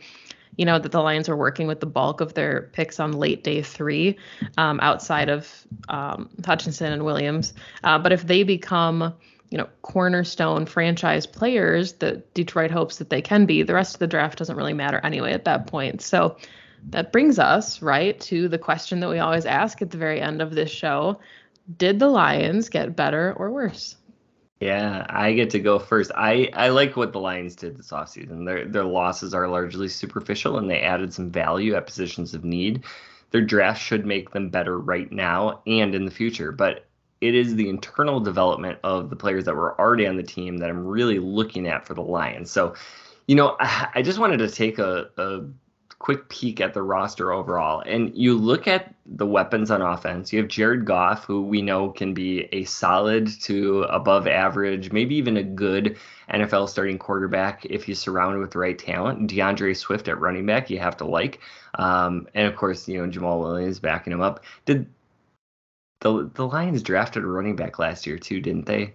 you 0.57 0.65
know 0.65 0.79
that 0.79 0.91
the 0.91 1.01
Lions 1.01 1.29
are 1.29 1.37
working 1.37 1.67
with 1.67 1.79
the 1.79 1.85
bulk 1.85 2.21
of 2.21 2.33
their 2.33 2.69
picks 2.73 2.99
on 2.99 3.13
late 3.13 3.43
day 3.43 3.61
three, 3.61 4.17
um, 4.57 4.79
outside 4.81 5.29
of 5.29 5.65
um, 5.87 6.29
Hutchinson 6.45 6.91
and 6.91 7.03
Williams. 7.03 7.53
Uh, 7.83 7.97
but 7.97 8.11
if 8.11 8.27
they 8.27 8.43
become 8.43 9.13
you 9.49 9.57
know 9.57 9.67
cornerstone 9.81 10.65
franchise 10.65 11.25
players 11.25 11.93
that 11.93 12.33
Detroit 12.33 12.71
hopes 12.71 12.97
that 12.97 13.09
they 13.09 13.21
can 13.21 13.45
be, 13.45 13.63
the 13.63 13.73
rest 13.73 13.95
of 13.95 13.99
the 13.99 14.07
draft 14.07 14.37
doesn't 14.37 14.57
really 14.57 14.73
matter 14.73 14.99
anyway 15.03 15.33
at 15.33 15.45
that 15.45 15.67
point. 15.67 16.01
So 16.01 16.37
that 16.89 17.11
brings 17.11 17.39
us 17.39 17.81
right 17.81 18.19
to 18.21 18.47
the 18.47 18.57
question 18.57 18.99
that 19.01 19.09
we 19.09 19.19
always 19.19 19.45
ask 19.45 19.81
at 19.81 19.91
the 19.91 19.97
very 19.97 20.21
end 20.21 20.41
of 20.41 20.55
this 20.55 20.71
show: 20.71 21.19
Did 21.77 21.99
the 21.99 22.09
Lions 22.09 22.69
get 22.69 22.95
better 22.95 23.33
or 23.37 23.51
worse? 23.51 23.95
Yeah, 24.59 25.05
I 25.09 25.31
get 25.33 25.51
to 25.51 25.59
go 25.59 25.79
first. 25.79 26.11
I, 26.15 26.49
I 26.53 26.69
like 26.69 26.97
what 26.97 27.13
the 27.13 27.19
Lions 27.19 27.55
did 27.55 27.77
this 27.77 27.91
offseason. 27.91 28.45
Their 28.45 28.65
their 28.65 28.83
losses 28.83 29.33
are 29.33 29.47
largely 29.47 29.87
superficial 29.87 30.57
and 30.57 30.69
they 30.69 30.81
added 30.81 31.13
some 31.13 31.31
value 31.31 31.75
at 31.75 31.85
positions 31.85 32.33
of 32.33 32.43
need. 32.43 32.83
Their 33.31 33.41
draft 33.41 33.81
should 33.81 34.05
make 34.05 34.31
them 34.31 34.49
better 34.49 34.77
right 34.77 35.09
now 35.11 35.61
and 35.65 35.95
in 35.95 36.03
the 36.03 36.11
future, 36.11 36.51
but 36.51 36.85
it 37.21 37.35
is 37.35 37.55
the 37.55 37.69
internal 37.69 38.19
development 38.19 38.79
of 38.83 39.09
the 39.09 39.15
players 39.15 39.45
that 39.45 39.55
were 39.55 39.79
already 39.79 40.07
on 40.07 40.17
the 40.17 40.23
team 40.23 40.57
that 40.57 40.69
I'm 40.69 40.85
really 40.85 41.19
looking 41.19 41.67
at 41.67 41.85
for 41.85 41.93
the 41.93 42.01
Lions. 42.01 42.51
So, 42.51 42.75
you 43.27 43.35
know, 43.35 43.55
I, 43.59 43.89
I 43.95 44.01
just 44.01 44.19
wanted 44.19 44.37
to 44.37 44.49
take 44.49 44.79
a, 44.79 45.09
a 45.17 45.41
quick 45.99 46.29
peek 46.29 46.61
at 46.61 46.73
the 46.73 46.81
roster 46.81 47.33
overall, 47.33 47.81
and 47.85 48.15
you 48.15 48.33
look 48.33 48.67
at 48.67 48.95
the 49.05 49.25
weapons 49.25 49.69
on 49.69 49.81
offense. 49.81 50.31
You 50.31 50.39
have 50.39 50.47
Jared 50.47 50.85
Goff, 50.85 51.25
who 51.25 51.41
we 51.41 51.61
know 51.61 51.89
can 51.89 52.13
be 52.13 52.47
a 52.53 52.63
solid 52.63 53.27
to 53.41 53.83
above 53.83 54.25
average, 54.25 54.93
maybe 54.93 55.15
even 55.15 55.35
a 55.35 55.43
good 55.43 55.97
NFL 56.31 56.69
starting 56.69 56.97
quarterback 56.97 57.65
if 57.65 57.83
he's 57.83 57.99
surrounded 57.99 58.39
with 58.39 58.51
the 58.51 58.59
right 58.59 58.79
talent. 58.79 59.29
DeAndre 59.29 59.75
Swift 59.75 60.07
at 60.07 60.19
running 60.19 60.45
back, 60.45 60.69
you 60.69 60.79
have 60.79 60.95
to 60.97 61.05
like, 61.05 61.41
um, 61.75 62.27
and 62.33 62.47
of 62.47 62.55
course, 62.55 62.87
you 62.87 62.97
know 62.97 63.07
Jamal 63.07 63.39
Williams 63.39 63.79
backing 63.79 64.13
him 64.13 64.21
up. 64.21 64.45
Did 64.65 64.87
the 65.99 66.29
the 66.33 66.47
Lions 66.47 66.81
drafted 66.81 67.23
a 67.23 67.27
running 67.27 67.57
back 67.57 67.77
last 67.77 68.07
year 68.07 68.17
too, 68.17 68.39
didn't 68.39 68.65
they? 68.65 68.93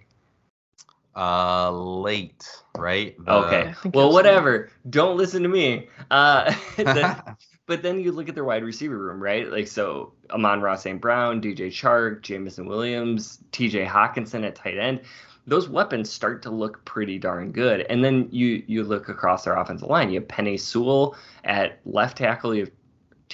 Uh, 1.17 1.71
late, 1.71 2.49
right? 2.77 3.15
The, 3.25 3.33
okay. 3.33 3.75
Well, 3.93 4.13
whatever. 4.13 4.71
Don't 4.91 5.17
listen 5.17 5.43
to 5.43 5.49
me. 5.49 5.89
Uh, 6.11 6.53
the, 6.77 7.37
but 7.67 7.83
then 7.83 8.01
you 8.01 8.13
look 8.13 8.29
at 8.29 8.35
their 8.35 8.45
wide 8.45 8.65
receiver 8.65 8.99
room, 8.99 9.23
right? 9.23 9.49
Like 9.51 9.69
so, 9.69 10.13
Amon-Ra 10.31 10.77
St. 10.77 11.01
Brown, 11.01 11.41
DJ 11.41 11.69
Chark, 11.69 12.23
Jameson 12.23 12.67
Williams, 12.67 13.39
T.J. 13.53 13.87
Hockenson 13.87 14.45
at 14.45 14.57
tight 14.57 14.79
end. 14.79 15.03
Those 15.47 15.69
weapons 15.69 16.11
start 16.11 16.43
to 16.43 16.51
look 16.51 16.85
pretty 16.85 17.19
darn 17.19 17.53
good. 17.53 17.83
And 17.91 18.03
then 18.03 18.29
you 18.31 18.63
you 18.67 18.83
look 18.83 19.09
across 19.11 19.45
their 19.45 19.55
offensive 19.55 19.89
line. 19.89 20.11
You 20.11 20.21
have 20.21 20.29
Penei 20.29 20.59
Sewell 20.59 21.17
at 21.45 21.81
left 21.85 22.17
tackle. 22.17 22.55
You 22.55 22.63
have 22.63 22.71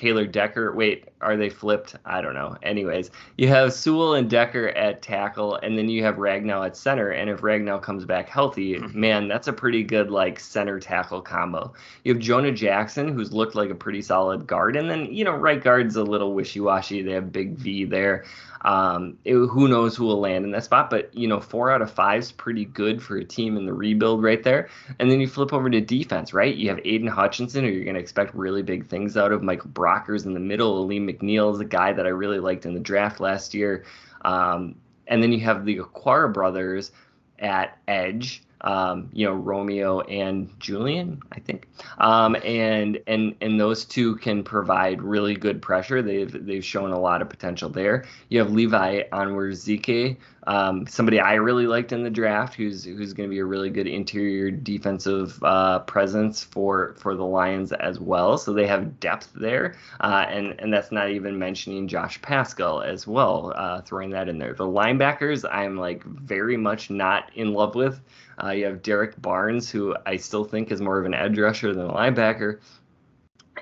Taylor 0.01 0.27
Decker. 0.27 0.73
Wait, 0.75 1.09
are 1.21 1.37
they 1.37 1.51
flipped? 1.51 1.95
I 2.07 2.23
don't 2.23 2.33
know. 2.33 2.57
Anyways, 2.63 3.11
you 3.37 3.49
have 3.49 3.75
Sewell 3.75 4.15
and 4.15 4.31
Decker 4.31 4.69
at 4.69 5.03
tackle, 5.03 5.57
and 5.57 5.77
then 5.77 5.91
you 5.91 6.03
have 6.05 6.15
Ragnow 6.15 6.65
at 6.65 6.75
center. 6.75 7.11
And 7.11 7.29
if 7.29 7.43
Ragnow 7.43 7.83
comes 7.83 8.07
back 8.07 8.27
healthy, 8.27 8.77
mm-hmm. 8.77 8.99
man, 8.99 9.29
that's 9.29 9.49
a 9.49 9.53
pretty 9.53 9.83
good 9.83 10.11
like 10.11 10.41
center 10.41 10.81
tackle 10.81 11.21
combo. 11.21 11.75
You 12.05 12.15
have 12.15 12.23
Jonah 12.23 12.51
Jackson, 12.51 13.13
who's 13.13 13.35
looked 13.35 13.55
like 13.55 13.69
a 13.69 13.75
pretty 13.75 14.01
solid 14.01 14.47
guard, 14.47 14.75
and 14.75 14.89
then 14.89 15.13
you 15.13 15.23
know 15.23 15.37
right 15.37 15.63
guard's 15.63 15.97
a 15.97 16.03
little 16.03 16.33
wishy 16.33 16.61
washy. 16.61 17.03
They 17.03 17.13
have 17.13 17.31
Big 17.31 17.59
V 17.59 17.85
there. 17.85 18.25
Um, 18.63 19.17
it, 19.25 19.35
who 19.35 19.69
knows 19.69 19.97
who 19.97 20.05
will 20.05 20.21
land 20.21 20.45
in 20.45 20.51
that 20.51 20.65
spot? 20.65 20.91
But 20.91 21.15
you 21.15 21.27
know, 21.27 21.41
four 21.41 21.71
out 21.71 21.83
of 21.83 21.91
five 21.91 22.21
is 22.21 22.33
pretty 22.33 22.65
good 22.65 23.03
for 23.03 23.17
a 23.17 23.25
team 23.25 23.57
in 23.57 23.67
the 23.67 23.73
rebuild 23.73 24.23
right 24.23 24.43
there. 24.43 24.69
And 24.99 25.11
then 25.11 25.21
you 25.21 25.29
flip 25.29 25.53
over 25.53 25.71
to 25.71 25.81
defense, 25.81 26.35
right? 26.35 26.55
You 26.55 26.69
have 26.69 26.81
Aidan 26.85 27.09
Hutchinson, 27.09 27.65
who 27.65 27.71
you're 27.71 27.85
going 27.85 27.95
to 27.95 28.01
expect 28.01 28.35
really 28.35 28.63
big 28.63 28.87
things 28.87 29.17
out 29.17 29.33
of. 29.33 29.43
Michael 29.43 29.71
Brockers 29.71 30.27
in 30.27 30.35
the 30.35 30.41
middle. 30.41 30.87
Lee 30.87 31.01
McNeil 31.01 31.53
is 31.55 31.61
a 31.61 31.65
guy 31.65 31.93
that 31.93 32.07
I 32.07 32.11
really 32.11 32.39
liked 32.39 32.67
in 32.67 32.75
the 32.75 32.81
draft 32.81 33.21
last 33.21 33.55
year. 33.55 33.85
Um, 34.23 34.77
and 35.07 35.23
then 35.23 35.33
you 35.33 35.41
have 35.41 35.65
the 35.65 35.79
Okwara 35.79 36.33
brothers 36.33 36.93
at 37.39 37.79
edge 37.89 38.43
um, 38.63 39.11
you 39.13 39.27
know 39.27 39.35
Romeo 39.35 40.01
and 40.01 40.49
Julian, 40.61 41.21
I 41.33 41.41
think, 41.41 41.69
um, 41.99 42.37
and 42.45 42.99
and 43.07 43.35
and 43.41 43.61
those 43.61 43.85
two 43.85 44.17
can 44.17 44.43
provide 44.43 45.03
really 45.03 45.35
good 45.35 45.63
pressure. 45.63 46.03
They've 46.03 46.47
they've 46.47 46.65
shown 46.65 46.93
a 46.93 46.99
lot 46.99 47.23
of 47.23 47.29
potential 47.29 47.69
there. 47.69 48.05
You 48.29 48.39
have 48.41 48.51
Levi 48.51 49.03
Onwuzurike, 49.13 50.19
um, 50.47 50.87
somebody 50.87 51.21
I 51.21 51.35
really 51.35 51.67
liked 51.67 51.93
in 51.93 52.03
the 52.03 52.11
draft, 52.11 52.55
who's 52.55 52.85
who's 52.85 53.13
going 53.13 53.29
to 53.29 53.33
be 53.33 53.41
a 53.41 53.45
really 53.45 53.71
good 53.71 53.87
interior 53.87 54.51
defensive 54.51 55.43
uh, 55.43 55.81
presence 55.81 56.43
for 56.43 56.95
for 56.99 57.15
the 57.15 57.25
Lions 57.25 57.73
as 57.73 58.01
well. 58.01 58.39
So 58.39 58.53
they 58.53 58.67
have 58.67 59.01
depth 59.01 59.31
there, 59.35 59.77
uh, 60.01 60.27
and 60.29 60.59
and 60.59 60.73
that's 60.73 60.91
not 60.93 61.11
even 61.11 61.39
mentioning 61.39 61.89
Josh 61.89 62.21
Paschal 62.23 62.83
as 62.83 63.07
well, 63.07 63.53
uh, 63.55 63.83
throwing 63.83 64.11
that 64.11 64.29
in 64.29 64.39
there. 64.39 64.55
The 64.55 64.65
linebackers, 64.65 65.45
I'm 65.51 65.77
like 65.77 66.05
very 66.05 66.57
much 66.57 66.91
not 66.91 67.31
in 67.35 67.53
love 67.53 67.75
with. 67.75 68.01
Uh, 68.43 68.51
you 68.51 68.65
have 68.67 68.83
Derrick 68.83 69.21
Barnes, 69.21 69.71
who 69.71 69.95
I 70.07 70.17
still 70.17 70.45
think 70.45 70.71
is 70.71 70.81
more 70.81 70.99
of 70.99 71.07
an 71.07 71.15
edge 71.15 71.39
rusher 71.39 71.75
than 71.75 71.87
a 71.87 71.93
linebacker. 71.93 72.61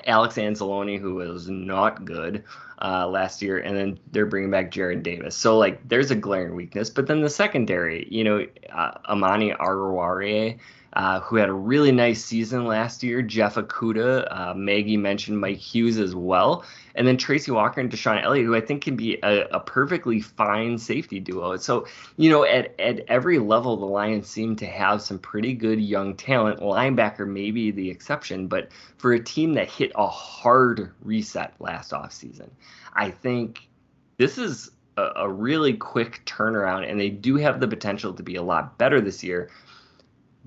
Alex 0.07 0.37
Anzalone, 0.37 1.01
who 1.01 1.17
was 1.17 1.49
not 1.49 2.05
good 2.05 2.45
uh, 2.81 3.09
last 3.09 3.43
year, 3.43 3.59
and 3.59 3.77
then 3.77 3.99
they're 4.13 4.27
bringing 4.27 4.51
back 4.51 4.71
Jarrad 4.71 5.03
Davis. 5.03 5.35
So 5.35 5.59
like, 5.59 5.87
there's 5.89 6.11
a 6.11 6.15
glaring 6.15 6.55
weakness. 6.55 6.91
But 6.91 7.07
then 7.07 7.21
the 7.21 7.31
secondary, 7.31 8.07
you 8.11 8.23
know, 8.23 8.47
uh, 8.73 8.93
Amani 9.09 9.53
Oruwariye 9.53 10.59
uh, 10.95 11.21
who 11.21 11.37
had 11.37 11.49
a 11.49 11.53
really 11.53 11.93
nice 11.93 12.25
season 12.25 12.67
last 12.67 13.03
year. 13.03 13.23
Jeff 13.23 13.57
Okudah, 13.57 14.27
uh, 14.31 14.55
Maggie 14.55 14.97
mentioned 14.97 15.39
Mike 15.39 15.59
Hughes 15.59 15.99
as 15.99 16.15
well. 16.15 16.65
And 16.95 17.07
then 17.07 17.17
Tracy 17.17 17.51
Walker 17.51 17.81
and 17.81 17.91
DeShon 17.91 18.25
Elliott, 18.25 18.47
who 18.47 18.57
I 18.57 18.61
think 18.61 18.83
can 18.83 18.97
be 18.97 19.19
a, 19.23 19.47
a, 19.53 19.61
perfectly 19.61 20.21
fine 20.21 20.79
safety 20.79 21.21
duo. 21.21 21.57
So, 21.57 21.87
you 22.17 22.31
know, 22.31 22.45
at, 22.45 22.79
at 22.81 23.01
every 23.09 23.39
level, 23.39 23.77
the 23.77 23.87
Lions 23.87 24.29
seem 24.29 24.57
to 24.57 24.67
have 24.67 25.03
some 25.03 25.19
pretty 25.19 25.53
good 25.53 25.81
young 25.81 26.17
talent. 26.17 26.61
Linebacker 26.61 27.29
may 27.29 27.51
be 27.51 27.71
the 27.71 27.91
exception, 27.91 28.49
but 28.49 28.71
for 28.97 29.13
a 29.13 29.23
team 29.23 29.55
that 29.55 29.71
hit 29.71 29.93
a 29.95 30.09
hard 30.09 30.91
reset 31.03 31.55
last 31.61 31.93
offseason, 31.93 32.49
I 32.95 33.11
think 33.11 33.69
this 34.17 34.39
is 34.39 34.71
a 35.17 35.31
really 35.31 35.75
quick 35.75 36.23
turnaround, 36.27 36.91
and 36.91 36.99
they 36.99 37.09
do 37.09 37.37
have 37.37 37.61
the 37.61 37.69
potential 37.69 38.13
to 38.13 38.23
be 38.25 38.35
a 38.35 38.43
lot 38.43 38.77
better 38.79 39.01
this 39.01 39.23
year 39.23 39.49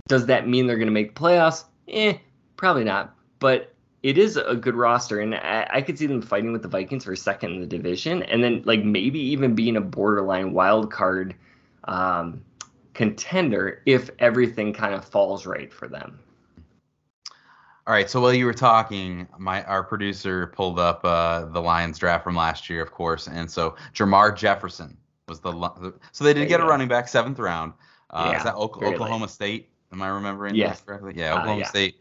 does 0.07 0.25
that 0.27 0.47
mean 0.47 0.67
they're 0.67 0.77
going 0.77 0.87
to 0.87 0.93
make 0.93 1.15
playoffs? 1.15 1.65
Eh, 1.87 2.17
probably 2.57 2.83
not. 2.83 3.15
But 3.39 3.73
it 4.03 4.17
is 4.17 4.37
a 4.37 4.55
good 4.55 4.75
roster, 4.75 5.19
and 5.19 5.35
I, 5.35 5.67
I, 5.69 5.81
could 5.81 5.97
see 5.97 6.07
them 6.07 6.21
fighting 6.21 6.51
with 6.51 6.63
the 6.63 6.67
Vikings 6.67 7.05
for 7.05 7.15
second 7.15 7.53
in 7.53 7.61
the 7.61 7.67
division, 7.67 8.23
and 8.23 8.43
then 8.43 8.63
like 8.65 8.83
maybe 8.83 9.19
even 9.19 9.53
being 9.53 9.77
a 9.77 9.81
borderline 9.81 10.53
wild 10.53 10.91
card 10.91 11.35
um, 11.83 12.43
contender 12.93 13.81
if 13.85 14.09
everything 14.19 14.73
kind 14.73 14.95
of 14.95 15.05
falls 15.05 15.45
right 15.45 15.71
for 15.71 15.87
them. 15.87 16.19
All 17.87 17.93
right. 17.93 18.09
So 18.09 18.21
while 18.21 18.33
you 18.33 18.45
were 18.45 18.53
talking, 18.53 19.27
my 19.37 19.63
our 19.63 19.83
producer 19.83 20.47
pulled 20.47 20.79
up 20.79 21.01
uh, 21.03 21.45
the 21.45 21.61
Lions 21.61 21.97
draft 21.97 22.23
from 22.23 22.35
last 22.35 22.69
year, 22.69 22.81
of 22.81 22.91
course, 22.91 23.27
and 23.27 23.49
so 23.49 23.75
Jermar 23.93 24.35
Jefferson 24.35 24.97
was 25.27 25.39
the 25.39 25.93
so 26.11 26.23
they 26.23 26.33
did 26.33 26.47
get 26.47 26.59
a 26.59 26.65
running 26.65 26.87
back 26.87 27.07
seventh 27.07 27.39
round. 27.39 27.73
Uh, 28.09 28.29
yeah, 28.31 28.37
is 28.37 28.43
that 28.43 28.55
Oklahoma 28.55 29.27
State? 29.27 29.70
Am 29.91 30.01
I 30.01 30.07
remembering 30.07 30.55
yes. 30.55 30.77
this 30.77 30.85
correctly? 30.85 31.13
Yeah, 31.15 31.33
uh, 31.33 31.39
Oklahoma 31.39 31.53
uh, 31.53 31.59
yeah. 31.59 31.67
State, 31.67 31.95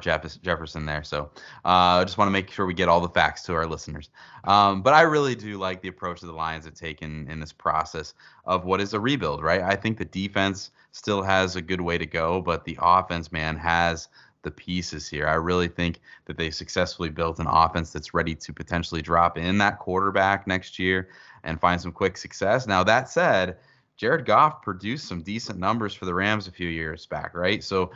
Jeff- 0.00 0.42
Jefferson 0.42 0.86
there. 0.86 1.02
So 1.02 1.30
I 1.64 2.00
uh, 2.00 2.04
just 2.04 2.18
want 2.18 2.28
to 2.28 2.32
make 2.32 2.50
sure 2.50 2.66
we 2.66 2.74
get 2.74 2.88
all 2.88 3.00
the 3.00 3.08
facts 3.08 3.42
to 3.44 3.54
our 3.54 3.66
listeners. 3.66 4.10
Um, 4.44 4.82
but 4.82 4.94
I 4.94 5.02
really 5.02 5.34
do 5.34 5.58
like 5.58 5.82
the 5.82 5.88
approach 5.88 6.20
that 6.20 6.28
the 6.28 6.32
Lions 6.32 6.64
have 6.66 6.74
taken 6.74 7.28
in 7.28 7.40
this 7.40 7.52
process 7.52 8.14
of 8.44 8.64
what 8.64 8.80
is 8.80 8.94
a 8.94 9.00
rebuild, 9.00 9.42
right? 9.42 9.62
I 9.62 9.74
think 9.74 9.98
the 9.98 10.04
defense 10.04 10.70
still 10.92 11.22
has 11.22 11.56
a 11.56 11.62
good 11.62 11.80
way 11.80 11.98
to 11.98 12.06
go, 12.06 12.40
but 12.40 12.64
the 12.64 12.78
offense, 12.80 13.32
man, 13.32 13.56
has 13.56 14.08
the 14.42 14.50
pieces 14.52 15.08
here. 15.08 15.26
I 15.26 15.34
really 15.34 15.66
think 15.66 16.00
that 16.26 16.38
they 16.38 16.50
successfully 16.50 17.10
built 17.10 17.40
an 17.40 17.48
offense 17.48 17.92
that's 17.92 18.14
ready 18.14 18.36
to 18.36 18.52
potentially 18.52 19.02
drop 19.02 19.36
in 19.36 19.58
that 19.58 19.80
quarterback 19.80 20.46
next 20.46 20.78
year 20.78 21.08
and 21.42 21.60
find 21.60 21.80
some 21.80 21.90
quick 21.90 22.16
success. 22.16 22.66
Now, 22.66 22.84
that 22.84 23.10
said, 23.10 23.56
Jared 23.96 24.26
Goff 24.26 24.62
produced 24.62 25.06
some 25.06 25.22
decent 25.22 25.58
numbers 25.58 25.94
for 25.94 26.04
the 26.04 26.14
Rams 26.14 26.46
a 26.46 26.52
few 26.52 26.68
years 26.68 27.06
back, 27.06 27.34
right? 27.34 27.64
So 27.64 27.90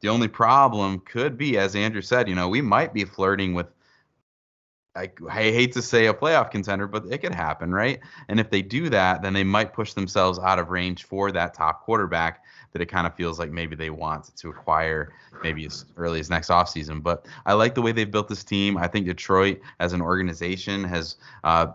the 0.00 0.08
only 0.08 0.28
problem 0.28 1.00
could 1.00 1.38
be, 1.38 1.58
as 1.58 1.76
Andrew 1.76 2.02
said, 2.02 2.28
you 2.28 2.34
know, 2.34 2.48
we 2.48 2.60
might 2.60 2.92
be 2.92 3.04
flirting 3.04 3.54
with 3.54 3.68
I, 4.96 5.10
I 5.28 5.42
hate 5.42 5.72
to 5.72 5.82
say 5.82 6.06
a 6.06 6.14
playoff 6.14 6.52
contender, 6.52 6.86
but 6.86 7.04
it 7.10 7.18
could 7.18 7.34
happen, 7.34 7.72
right? 7.72 7.98
And 8.28 8.38
if 8.38 8.48
they 8.48 8.62
do 8.62 8.88
that, 8.90 9.22
then 9.22 9.32
they 9.32 9.42
might 9.42 9.72
push 9.72 9.92
themselves 9.92 10.38
out 10.38 10.60
of 10.60 10.70
range 10.70 11.02
for 11.02 11.32
that 11.32 11.52
top 11.52 11.82
quarterback 11.82 12.44
that 12.72 12.80
it 12.80 12.86
kind 12.86 13.04
of 13.04 13.14
feels 13.14 13.38
like 13.38 13.50
maybe 13.50 13.74
they 13.74 13.90
want 13.90 14.36
to 14.36 14.50
acquire 14.50 15.12
maybe 15.42 15.66
as 15.66 15.84
early 15.96 16.20
as 16.20 16.30
next 16.30 16.48
offseason. 16.48 17.02
But 17.02 17.26
I 17.44 17.54
like 17.54 17.74
the 17.74 17.82
way 17.82 17.90
they've 17.90 18.10
built 18.10 18.28
this 18.28 18.44
team. 18.44 18.76
I 18.78 18.86
think 18.86 19.06
Detroit 19.06 19.60
as 19.80 19.94
an 19.94 20.00
organization 20.00 20.84
has 20.84 21.16
uh, 21.42 21.68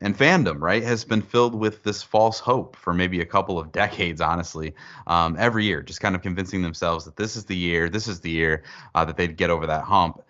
and 0.00 0.16
fandom, 0.16 0.60
right, 0.60 0.82
has 0.82 1.04
been 1.04 1.22
filled 1.22 1.54
with 1.54 1.82
this 1.82 2.02
false 2.02 2.38
hope 2.38 2.76
for 2.76 2.92
maybe 2.92 3.20
a 3.20 3.26
couple 3.26 3.58
of 3.58 3.72
decades, 3.72 4.20
honestly, 4.20 4.74
um, 5.06 5.36
every 5.38 5.64
year, 5.64 5.82
just 5.82 6.00
kind 6.00 6.14
of 6.14 6.22
convincing 6.22 6.62
themselves 6.62 7.04
that 7.06 7.16
this 7.16 7.34
is 7.34 7.46
the 7.46 7.56
year, 7.56 7.88
this 7.88 8.06
is 8.06 8.20
the 8.20 8.30
year 8.30 8.62
uh, 8.94 9.04
that 9.04 9.16
they'd 9.16 9.36
get 9.36 9.48
over 9.48 9.66
that 9.66 9.84
hump. 9.84 10.22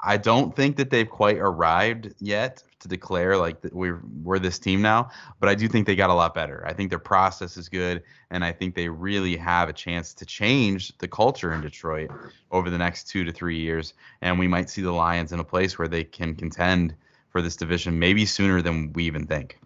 I 0.00 0.18
don't 0.18 0.54
think 0.54 0.76
that 0.76 0.90
they've 0.90 1.08
quite 1.08 1.38
arrived 1.38 2.14
yet 2.18 2.62
to 2.80 2.88
declare 2.88 3.38
like 3.38 3.62
that 3.62 3.72
we're 3.72 4.02
we're 4.22 4.38
this 4.38 4.58
team 4.58 4.82
now, 4.82 5.10
but 5.40 5.48
I 5.48 5.54
do 5.54 5.66
think 5.68 5.86
they 5.86 5.96
got 5.96 6.10
a 6.10 6.14
lot 6.14 6.34
better. 6.34 6.62
I 6.66 6.74
think 6.74 6.90
their 6.90 6.98
process 6.98 7.56
is 7.56 7.70
good, 7.70 8.02
and 8.30 8.44
I 8.44 8.52
think 8.52 8.74
they 8.74 8.88
really 8.88 9.36
have 9.36 9.70
a 9.70 9.72
chance 9.72 10.12
to 10.14 10.26
change 10.26 10.96
the 10.98 11.08
culture 11.08 11.54
in 11.54 11.62
Detroit 11.62 12.10
over 12.52 12.68
the 12.68 12.76
next 12.78 13.08
two 13.08 13.24
to 13.24 13.32
three 13.32 13.58
years, 13.58 13.94
and 14.20 14.38
we 14.38 14.46
might 14.46 14.68
see 14.68 14.82
the 14.82 14.92
Lions 14.92 15.32
in 15.32 15.40
a 15.40 15.44
place 15.44 15.78
where 15.78 15.88
they 15.88 16.04
can 16.04 16.34
contend 16.34 16.94
for 17.36 17.42
this 17.42 17.56
division 17.56 17.98
maybe 17.98 18.24
sooner 18.24 18.62
than 18.62 18.94
we 18.94 19.04
even 19.04 19.26
think. 19.26 19.58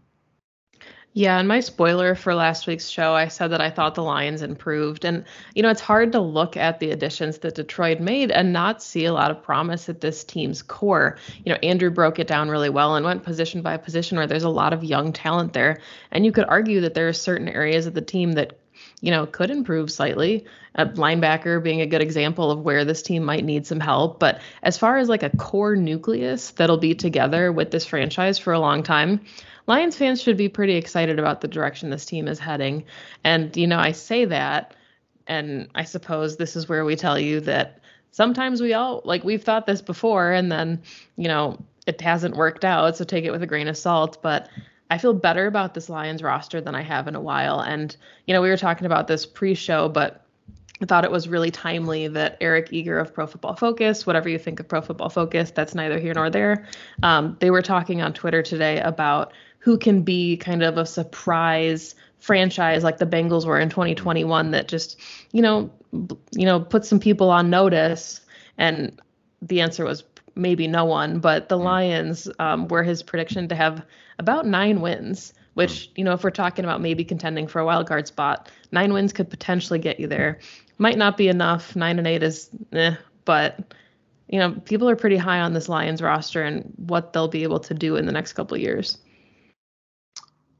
Yeah, 1.12 1.38
and 1.38 1.46
my 1.46 1.60
spoiler 1.60 2.16
for 2.16 2.34
last 2.34 2.66
week's 2.66 2.88
show, 2.88 3.14
I 3.14 3.28
said 3.28 3.52
that 3.52 3.60
I 3.60 3.70
thought 3.70 3.94
the 3.94 4.02
Lions 4.02 4.42
improved. 4.42 5.04
And, 5.04 5.24
you 5.54 5.62
know, 5.62 5.70
it's 5.70 5.80
hard 5.80 6.10
to 6.12 6.20
look 6.20 6.56
at 6.56 6.80
the 6.80 6.90
additions 6.90 7.38
that 7.38 7.54
Detroit 7.54 8.00
made 8.00 8.32
and 8.32 8.52
not 8.52 8.82
see 8.82 9.04
a 9.04 9.12
lot 9.12 9.30
of 9.30 9.40
promise 9.40 9.88
at 9.88 10.00
this 10.00 10.24
team's 10.24 10.62
core. 10.62 11.16
You 11.44 11.52
know, 11.52 11.58
Andrew 11.62 11.90
broke 11.90 12.18
it 12.18 12.26
down 12.26 12.48
really 12.48 12.70
well 12.70 12.96
and 12.96 13.04
went 13.04 13.22
position 13.22 13.62
by 13.62 13.76
position 13.76 14.16
where 14.16 14.26
there's 14.26 14.42
a 14.42 14.48
lot 14.48 14.72
of 14.72 14.82
young 14.82 15.12
talent 15.12 15.52
there. 15.52 15.78
And 16.10 16.26
you 16.26 16.32
could 16.32 16.46
argue 16.48 16.80
that 16.80 16.94
there 16.94 17.06
are 17.06 17.12
certain 17.12 17.48
areas 17.48 17.86
of 17.86 17.94
the 17.94 18.02
team 18.02 18.32
that 18.32 18.58
you 19.00 19.10
know, 19.10 19.26
could 19.26 19.50
improve 19.50 19.90
slightly. 19.90 20.44
A 20.74 20.86
linebacker 20.86 21.62
being 21.62 21.80
a 21.80 21.86
good 21.86 22.02
example 22.02 22.50
of 22.50 22.60
where 22.60 22.84
this 22.84 23.02
team 23.02 23.24
might 23.24 23.44
need 23.44 23.66
some 23.66 23.80
help. 23.80 24.20
But 24.20 24.40
as 24.62 24.78
far 24.78 24.98
as 24.98 25.08
like 25.08 25.22
a 25.22 25.36
core 25.36 25.76
nucleus 25.76 26.50
that'll 26.52 26.76
be 26.76 26.94
together 26.94 27.50
with 27.50 27.70
this 27.70 27.84
franchise 27.84 28.38
for 28.38 28.52
a 28.52 28.60
long 28.60 28.82
time, 28.82 29.20
Lions 29.66 29.96
fans 29.96 30.20
should 30.20 30.36
be 30.36 30.48
pretty 30.48 30.74
excited 30.76 31.18
about 31.18 31.40
the 31.40 31.48
direction 31.48 31.90
this 31.90 32.06
team 32.06 32.28
is 32.28 32.38
heading. 32.38 32.84
And, 33.24 33.56
you 33.56 33.66
know, 33.66 33.78
I 33.78 33.92
say 33.92 34.24
that, 34.24 34.74
and 35.26 35.68
I 35.74 35.84
suppose 35.84 36.36
this 36.36 36.56
is 36.56 36.68
where 36.68 36.84
we 36.84 36.96
tell 36.96 37.18
you 37.18 37.40
that 37.42 37.80
sometimes 38.10 38.60
we 38.60 38.74
all, 38.74 39.00
like, 39.04 39.22
we've 39.22 39.44
thought 39.44 39.66
this 39.66 39.80
before, 39.80 40.32
and 40.32 40.50
then, 40.50 40.82
you 41.16 41.28
know, 41.28 41.58
it 41.86 42.00
hasn't 42.00 42.36
worked 42.36 42.64
out. 42.64 42.96
So 42.96 43.04
take 43.04 43.24
it 43.24 43.30
with 43.30 43.42
a 43.42 43.46
grain 43.46 43.68
of 43.68 43.76
salt. 43.76 44.22
But 44.22 44.48
I 44.90 44.98
feel 44.98 45.14
better 45.14 45.46
about 45.46 45.74
this 45.74 45.88
Lions 45.88 46.22
roster 46.22 46.60
than 46.60 46.74
I 46.74 46.82
have 46.82 47.06
in 47.06 47.14
a 47.14 47.20
while. 47.20 47.60
And, 47.60 47.96
you 48.26 48.34
know, 48.34 48.42
we 48.42 48.50
were 48.50 48.56
talking 48.56 48.86
about 48.86 49.06
this 49.06 49.24
pre 49.24 49.54
show, 49.54 49.88
but 49.88 50.26
I 50.82 50.86
thought 50.86 51.04
it 51.04 51.10
was 51.10 51.28
really 51.28 51.50
timely 51.50 52.08
that 52.08 52.38
Eric 52.40 52.68
Eager 52.72 52.98
of 52.98 53.14
Pro 53.14 53.26
Football 53.26 53.54
Focus, 53.54 54.06
whatever 54.06 54.28
you 54.28 54.38
think 54.38 54.60
of 54.60 54.68
Pro 54.68 54.80
Football 54.80 55.10
Focus, 55.10 55.50
that's 55.50 55.74
neither 55.74 55.98
here 55.98 56.14
nor 56.14 56.30
there. 56.30 56.66
Um, 57.02 57.36
they 57.38 57.50
were 57.50 57.62
talking 57.62 58.02
on 58.02 58.12
Twitter 58.14 58.42
today 58.42 58.80
about 58.80 59.32
who 59.58 59.78
can 59.78 60.02
be 60.02 60.38
kind 60.38 60.62
of 60.62 60.78
a 60.78 60.86
surprise 60.86 61.94
franchise 62.18 62.82
like 62.82 62.98
the 62.98 63.06
Bengals 63.06 63.46
were 63.46 63.60
in 63.60 63.68
2021 63.68 64.50
that 64.52 64.68
just, 64.68 64.98
you 65.32 65.42
know, 65.42 65.70
you 66.32 66.46
know, 66.46 66.60
put 66.60 66.84
some 66.84 66.98
people 66.98 67.30
on 67.30 67.50
notice. 67.50 68.20
And 68.56 69.00
the 69.42 69.60
answer 69.60 69.84
was 69.84 70.02
maybe 70.34 70.66
no 70.66 70.84
one, 70.84 71.20
but 71.20 71.48
the 71.48 71.58
hmm. 71.58 71.64
Lions 71.64 72.28
um, 72.38 72.68
were 72.68 72.82
his 72.82 73.02
prediction 73.02 73.48
to 73.48 73.54
have 73.54 73.84
about 74.18 74.46
nine 74.46 74.80
wins, 74.80 75.32
which, 75.54 75.86
hmm. 75.86 75.92
you 75.96 76.04
know, 76.04 76.12
if 76.12 76.24
we're 76.24 76.30
talking 76.30 76.64
about 76.64 76.80
maybe 76.80 77.04
contending 77.04 77.46
for 77.46 77.60
a 77.60 77.64
wild 77.64 77.86
card 77.88 78.06
spot, 78.06 78.50
nine 78.72 78.92
wins 78.92 79.12
could 79.12 79.30
potentially 79.30 79.78
get 79.78 80.00
you 80.00 80.06
there. 80.06 80.38
Might 80.78 80.98
not 80.98 81.16
be 81.16 81.28
enough. 81.28 81.76
Nine 81.76 81.98
and 81.98 82.06
eight 82.06 82.22
is 82.22 82.48
eh, 82.72 82.94
but 83.24 83.74
you 84.28 84.38
know, 84.38 84.52
people 84.64 84.88
are 84.88 84.96
pretty 84.96 85.16
high 85.16 85.40
on 85.40 85.52
this 85.54 85.68
Lions 85.68 86.00
roster 86.00 86.42
and 86.42 86.72
what 86.76 87.12
they'll 87.12 87.28
be 87.28 87.42
able 87.42 87.58
to 87.60 87.74
do 87.74 87.96
in 87.96 88.06
the 88.06 88.12
next 88.12 88.34
couple 88.34 88.54
of 88.54 88.60
years. 88.60 88.98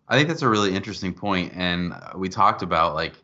I 0.08 0.16
think 0.16 0.28
that's 0.28 0.42
a 0.42 0.48
really 0.48 0.74
interesting 0.74 1.14
point, 1.14 1.52
and 1.54 1.94
we 2.16 2.28
talked 2.28 2.62
about 2.62 2.94
like, 2.94 3.14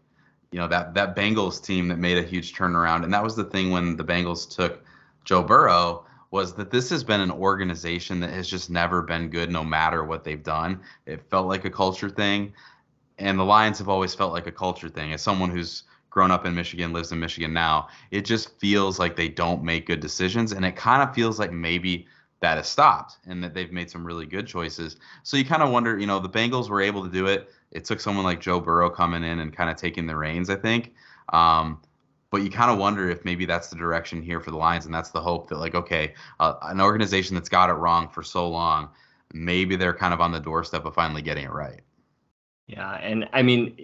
you 0.53 0.61
know, 0.61 0.69
that 0.69 0.95
that 0.95 1.17
Bengals 1.17 1.63
team 1.63 1.89
that 1.89 1.99
made 1.99 2.17
a 2.17 2.23
huge 2.23 2.55
turnaround, 2.55 3.03
and 3.03 3.13
that 3.13 3.25
was 3.25 3.35
the 3.35 3.43
thing 3.43 3.71
when 3.71 3.97
the 3.97 4.05
Bengals 4.05 4.49
took 4.49 4.85
Joe 5.25 5.43
Burrow 5.43 6.06
was 6.37 6.53
that 6.53 6.71
this 6.71 6.91
has 6.91 7.03
been 7.03 7.23
an 7.23 7.31
organization 7.31 8.21
that 8.21 8.29
has 8.29 8.47
just 8.47 8.69
never 8.69 9.01
been 9.01 9.31
good 9.31 9.51
no 9.51 9.65
matter 9.65 10.05
what 10.05 10.23
they've 10.23 10.43
done. 10.43 10.79
It 11.07 11.23
felt 11.31 11.47
like 11.47 11.65
a 11.65 11.71
culture 11.71 12.11
thing, 12.11 12.53
and 13.19 13.39
the 13.39 13.43
Lions 13.43 13.79
have 13.79 13.89
always 13.89 14.15
felt 14.15 14.35
like 14.35 14.47
a 14.47 14.53
culture 14.53 14.91
thing. 14.91 15.15
As 15.15 15.23
someone 15.23 15.49
who's 15.49 15.85
grown 16.11 16.31
up 16.31 16.45
in 16.45 16.55
Michigan, 16.55 16.93
lives 16.93 17.11
in 17.11 17.19
Michigan 17.19 17.55
now, 17.55 17.89
it 18.11 18.27
just 18.27 18.61
feels 18.61 18.99
like 18.99 19.17
they 19.17 19.31
don't 19.31 19.63
make 19.65 19.87
good 19.87 20.01
decisions, 20.01 20.53
and 20.53 20.63
it 20.63 20.77
kind 20.77 21.03
of 21.03 21.15
feels 21.15 21.39
like 21.39 21.53
maybe 21.53 22.07
that 22.41 22.59
has 22.59 22.69
stopped 22.69 23.17
and 23.27 23.43
that 23.43 23.55
they've 23.55 23.73
made 23.73 23.91
some 23.91 24.07
really 24.07 24.27
good 24.27 24.47
choices. 24.47 24.97
So 25.23 25.39
you 25.39 25.45
kind 25.47 25.63
of 25.63 25.71
wonder, 25.71 25.99
you 25.99 26.07
know, 26.07 26.19
the 26.19 26.29
Bengals 26.29 26.69
were 26.69 26.83
able 26.83 27.03
to 27.03 27.11
do 27.11 27.29
it. 27.29 27.49
It 27.71 27.87
took 27.87 27.99
someone 27.99 28.27
like 28.27 28.43
Joe 28.43 28.61
Burrow 28.61 28.91
coming 28.91 29.25
in 29.25 29.39
and 29.39 29.57
kind 29.57 29.71
of 29.71 29.77
taking 29.77 30.07
the 30.07 30.17
reins, 30.17 30.51
I 30.51 30.57
think. 30.57 30.93
Um, 31.33 31.81
but 32.31 32.43
you 32.43 32.51
kind 32.51 32.71
of 32.71 32.79
wonder 32.79 33.09
if 33.09 33.25
maybe 33.25 33.47
that's 33.47 33.69
the 33.69 33.77
direction 33.77 34.23
here 34.23 34.41
for 34.41 34.51
the 34.51 34.57
Lions, 34.57 34.87
and 34.87 34.95
that's 34.95 35.11
the 35.11 35.21
hope 35.21 35.49
that 35.49 35.59
like, 35.59 35.75
okay, 35.75 36.15
uh, 36.41 36.55
an 36.63 36.81
organization 36.81 37.35
that's 37.35 37.49
got 37.49 37.71
it 37.71 37.75
wrong 37.75 38.09
for 38.09 38.23
so 38.23 38.49
long, 38.49 38.89
maybe 39.33 39.77
they're 39.77 39.95
kind 39.95 40.13
of 40.13 40.21
on 40.21 40.33
the 40.33 40.41
doorstep 40.41 40.85
of 40.85 40.95
finally 40.95 41.23
getting 41.23 41.45
it 41.45 41.53
right. 41.53 41.81
Yeah, 42.67 42.95
and 42.95 43.29
I 43.33 43.43
mean, 43.43 43.77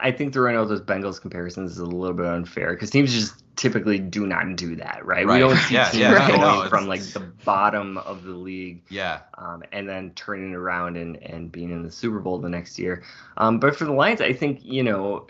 I 0.00 0.12
think 0.12 0.34
the 0.34 0.40
those 0.40 0.82
Bengals 0.82 1.18
comparisons 1.18 1.72
is 1.72 1.78
a 1.78 1.86
little 1.86 2.14
bit 2.14 2.26
unfair 2.26 2.74
because 2.74 2.90
teams 2.90 3.10
just 3.10 3.42
typically 3.56 3.98
do 3.98 4.26
not 4.26 4.54
do 4.54 4.76
that, 4.76 5.00
right? 5.06 5.26
right. 5.26 5.34
We 5.34 5.40
don't 5.40 5.56
see 5.66 5.74
yeah, 5.74 5.88
teams 5.88 6.02
yeah, 6.02 6.28
going 6.28 6.40
no, 6.42 6.68
from 6.68 6.86
like 6.86 7.00
the 7.00 7.20
bottom 7.20 7.96
of 7.96 8.24
the 8.24 8.32
league, 8.32 8.82
yeah, 8.90 9.20
um, 9.38 9.62
and 9.72 9.88
then 9.88 10.10
turning 10.10 10.54
around 10.54 10.98
and 10.98 11.16
and 11.22 11.50
being 11.50 11.70
in 11.70 11.82
the 11.82 11.90
Super 11.90 12.20
Bowl 12.20 12.38
the 12.38 12.50
next 12.50 12.78
year. 12.78 13.02
Um, 13.38 13.58
but 13.58 13.74
for 13.74 13.86
the 13.86 13.92
Lions, 13.92 14.20
I 14.20 14.34
think 14.34 14.60
you 14.62 14.82
know 14.82 15.26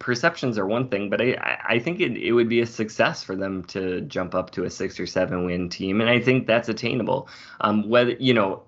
perceptions 0.00 0.58
are 0.58 0.66
one 0.66 0.88
thing, 0.88 1.08
but 1.08 1.20
I, 1.20 1.60
I 1.68 1.78
think 1.78 2.00
it, 2.00 2.16
it 2.16 2.32
would 2.32 2.48
be 2.48 2.60
a 2.60 2.66
success 2.66 3.22
for 3.22 3.36
them 3.36 3.62
to 3.64 4.00
jump 4.00 4.34
up 4.34 4.50
to 4.52 4.64
a 4.64 4.70
six 4.70 4.98
or 4.98 5.06
seven 5.06 5.44
win 5.44 5.68
team. 5.68 6.00
And 6.00 6.10
I 6.10 6.18
think 6.18 6.48
that's 6.48 6.68
attainable. 6.68 7.28
Um, 7.60 7.88
whether, 7.88 8.12
you 8.12 8.34
know, 8.34 8.64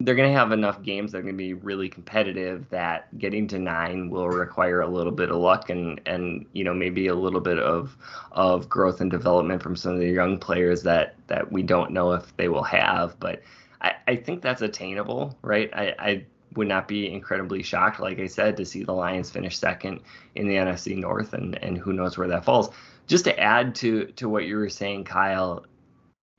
they're 0.00 0.14
going 0.14 0.30
to 0.30 0.38
have 0.38 0.52
enough 0.52 0.82
games 0.82 1.12
that 1.12 1.18
are 1.18 1.22
going 1.22 1.34
to 1.34 1.38
be 1.38 1.54
really 1.54 1.88
competitive 1.88 2.68
that 2.70 3.16
getting 3.18 3.48
to 3.48 3.58
nine 3.58 4.10
will 4.10 4.28
require 4.28 4.80
a 4.82 4.88
little 4.88 5.12
bit 5.12 5.30
of 5.30 5.36
luck 5.36 5.70
and 5.70 6.00
and 6.04 6.44
you 6.52 6.62
know 6.62 6.74
maybe 6.74 7.06
a 7.06 7.14
little 7.14 7.40
bit 7.40 7.58
of 7.58 7.96
of 8.32 8.68
growth 8.68 9.00
and 9.00 9.10
development 9.10 9.62
from 9.62 9.74
some 9.74 9.92
of 9.92 9.98
the 9.98 10.06
young 10.06 10.38
players 10.38 10.82
that 10.82 11.14
that 11.28 11.50
we 11.50 11.62
don't 11.62 11.92
know 11.92 12.12
if 12.12 12.36
they 12.36 12.48
will 12.48 12.62
have 12.62 13.18
but 13.20 13.40
I, 13.80 13.94
I 14.06 14.16
think 14.16 14.42
that's 14.42 14.60
attainable 14.60 15.34
right 15.40 15.70
I, 15.72 15.94
I 15.98 16.26
would 16.54 16.68
not 16.68 16.88
be 16.88 17.12
incredibly 17.12 17.62
shocked 17.62 18.00
like 18.00 18.18
I 18.18 18.26
said 18.26 18.56
to 18.56 18.64
see 18.64 18.82
the 18.82 18.92
Lions 18.92 19.30
finish 19.30 19.58
second 19.58 20.00
in 20.34 20.48
the 20.48 20.54
NFC 20.54 20.96
North 20.96 21.32
and 21.32 21.62
and 21.62 21.76
who 21.76 21.92
knows 21.92 22.16
where 22.16 22.28
that 22.28 22.44
falls 22.44 22.70
just 23.06 23.24
to 23.24 23.38
add 23.38 23.74
to 23.76 24.06
to 24.12 24.28
what 24.28 24.46
you 24.46 24.56
were 24.56 24.70
saying 24.70 25.04
Kyle 25.04 25.64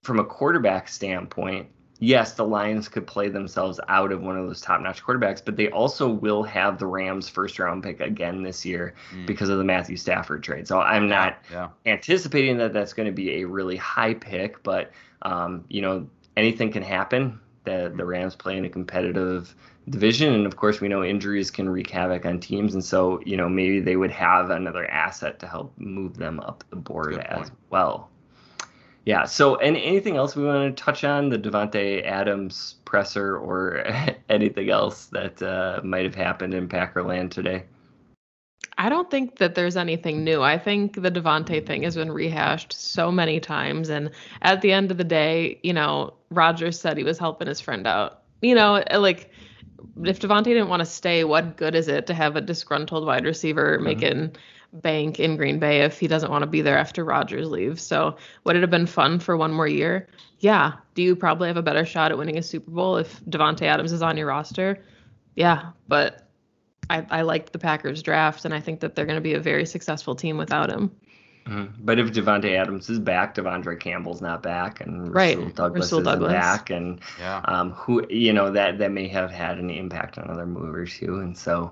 from 0.03 0.19
a 0.19 0.25
quarterback 0.25 0.87
standpoint 0.87 1.67
yes, 1.99 2.33
the 2.33 2.45
Lions 2.45 2.87
could 2.87 3.07
play 3.07 3.29
themselves 3.29 3.79
out 3.87 4.11
of 4.11 4.21
one 4.21 4.37
of 4.37 4.47
those 4.47 4.61
top 4.61 4.81
notch 4.81 5.03
quarterbacks, 5.03 5.41
but 5.43 5.55
they 5.55 5.69
also 5.69 6.07
will 6.07 6.43
have 6.43 6.77
the 6.77 6.85
Rams 6.85 7.29
first 7.29 7.57
round 7.59 7.83
pick 7.83 7.99
again 7.99 8.43
this 8.43 8.65
year 8.65 8.93
mm. 9.11 9.25
because 9.25 9.49
of 9.49 9.57
the 9.57 9.63
Matthew 9.63 9.97
Stafford 9.97 10.43
trade. 10.43 10.67
So 10.67 10.79
I'm 10.79 11.07
not 11.07 11.37
yeah. 11.51 11.69
anticipating 11.85 12.57
that 12.57 12.73
that's 12.73 12.93
going 12.93 13.07
to 13.07 13.13
be 13.13 13.41
a 13.41 13.45
really 13.45 13.77
high 13.77 14.13
pick, 14.13 14.61
but 14.63 14.91
um, 15.23 15.65
you 15.69 15.81
know 15.81 16.07
anything 16.35 16.71
can 16.71 16.83
happen. 16.83 17.39
The 17.63 17.91
the 17.95 18.05
Rams 18.05 18.35
play 18.35 18.57
in 18.57 18.65
a 18.65 18.69
competitive 18.69 19.53
division, 19.89 20.33
and 20.33 20.45
of 20.45 20.55
course 20.57 20.81
we 20.81 20.87
know 20.87 21.03
injuries 21.03 21.51
can 21.51 21.69
wreak 21.69 21.89
havoc 21.89 22.25
on 22.25 22.39
teams, 22.39 22.73
and 22.73 22.83
so 22.83 23.21
you 23.25 23.37
know 23.37 23.49
maybe 23.49 23.79
they 23.79 23.95
would 23.95 24.11
have 24.11 24.49
another 24.49 24.89
asset 24.89 25.39
to 25.39 25.47
help 25.47 25.73
move 25.77 26.17
them 26.17 26.39
up 26.41 26.63
the 26.69 26.75
board 26.75 27.17
as 27.17 27.51
well. 27.69 28.09
Yeah. 29.07 29.23
So, 29.23 29.55
and 29.55 29.77
anything 29.77 30.17
else 30.17 30.35
we 30.35 30.43
want 30.43 30.75
to 30.75 30.83
touch 30.83 31.05
on 31.05 31.29
the 31.29 31.39
Davante 31.39 32.05
Adams 32.05 32.75
presser 32.83 33.37
or 33.37 33.85
anything 34.29 34.69
else 34.69 35.05
that 35.05 35.41
uh, 35.41 35.79
might 35.81 36.03
have 36.03 36.13
happened 36.13 36.53
in 36.53 36.67
Packerland 36.67 37.31
today? 37.31 37.63
I 38.77 38.89
don't 38.89 39.09
think 39.09 39.37
that 39.37 39.55
there's 39.55 39.77
anything 39.77 40.25
new. 40.25 40.41
I 40.41 40.57
think 40.57 41.01
the 41.01 41.09
Davante 41.09 41.65
thing 41.65 41.83
has 41.83 41.95
been 41.95 42.11
rehashed 42.11 42.73
so 42.73 43.09
many 43.09 43.39
times, 43.39 43.89
and 43.89 44.11
at 44.41 44.61
the 44.61 44.73
end 44.73 44.91
of 44.91 44.97
the 44.97 45.05
day, 45.05 45.57
you 45.63 45.71
know, 45.71 46.13
Rodgers 46.29 46.77
said 46.77 46.97
he 46.97 47.05
was 47.05 47.17
helping 47.17 47.47
his 47.47 47.61
friend 47.61 47.87
out. 47.87 48.23
You 48.41 48.55
know, 48.55 48.83
like 48.93 49.31
if 50.03 50.19
Davante 50.19 50.45
didn't 50.45 50.69
want 50.69 50.81
to 50.81 50.85
stay, 50.85 51.23
what 51.23 51.57
good 51.57 51.75
is 51.75 51.87
it 51.87 52.07
to 52.07 52.13
have 52.13 52.35
a 52.35 52.41
disgruntled 52.41 53.05
wide 53.05 53.25
receiver 53.25 53.75
mm-hmm. 53.75 53.83
making 53.83 54.35
bank 54.73 55.19
in 55.19 55.37
Green 55.37 55.59
Bay 55.59 55.81
if 55.81 55.99
he 55.99 56.07
doesn't 56.07 56.29
want 56.29 56.43
to 56.43 56.47
be 56.47 56.61
there 56.61 56.77
after 56.77 57.03
Rodgers 57.03 57.49
leaves. 57.49 57.81
So 57.81 58.17
would 58.43 58.55
it 58.55 58.61
have 58.61 58.69
been 58.69 58.85
fun 58.85 59.19
for 59.19 59.37
one 59.37 59.53
more 59.53 59.67
year? 59.67 60.07
Yeah. 60.39 60.73
Do 60.93 61.01
you 61.01 61.15
probably 61.15 61.47
have 61.47 61.57
a 61.57 61.61
better 61.61 61.85
shot 61.85 62.11
at 62.11 62.17
winning 62.17 62.37
a 62.37 62.43
Super 62.43 62.71
Bowl 62.71 62.97
if 62.97 63.23
Davante 63.25 63.63
Adams 63.63 63.91
is 63.91 64.01
on 64.01 64.17
your 64.17 64.27
roster? 64.27 64.83
Yeah, 65.35 65.71
but 65.87 66.27
I, 66.89 67.05
I 67.09 67.21
liked 67.21 67.53
the 67.53 67.59
Packers 67.59 68.01
draft, 68.01 68.45
and 68.45 68.53
I 68.53 68.59
think 68.59 68.79
that 68.79 68.95
they're 68.95 69.05
going 69.05 69.17
to 69.17 69.21
be 69.21 69.33
a 69.33 69.39
very 69.39 69.65
successful 69.65 70.15
team 70.15 70.37
without 70.37 70.69
him. 70.69 70.91
Mm-hmm. 71.47 71.65
But 71.85 71.99
if 71.99 72.11
Davante 72.11 72.55
Adams 72.57 72.89
is 72.89 72.99
back, 72.99 73.35
De'Vondre 73.35 73.79
Campbell's 73.79 74.21
not 74.21 74.43
back, 74.43 74.81
and 74.81 75.13
right. 75.13 75.37
Rasul 75.37 75.51
Douglas 75.51 75.81
Rasul 75.85 75.99
isn't 76.01 76.11
Douglas. 76.13 76.31
back, 76.33 76.69
and 76.69 76.99
Yeah. 77.19 77.41
um, 77.45 77.71
who 77.71 78.05
you 78.09 78.33
know 78.33 78.51
that 78.51 78.77
that 78.79 78.91
may 78.91 79.07
have 79.07 79.31
had 79.31 79.57
an 79.57 79.69
impact 79.69 80.17
on 80.17 80.29
other 80.29 80.45
movers 80.45 80.93
too. 80.97 81.19
And 81.19 81.37
so, 81.37 81.71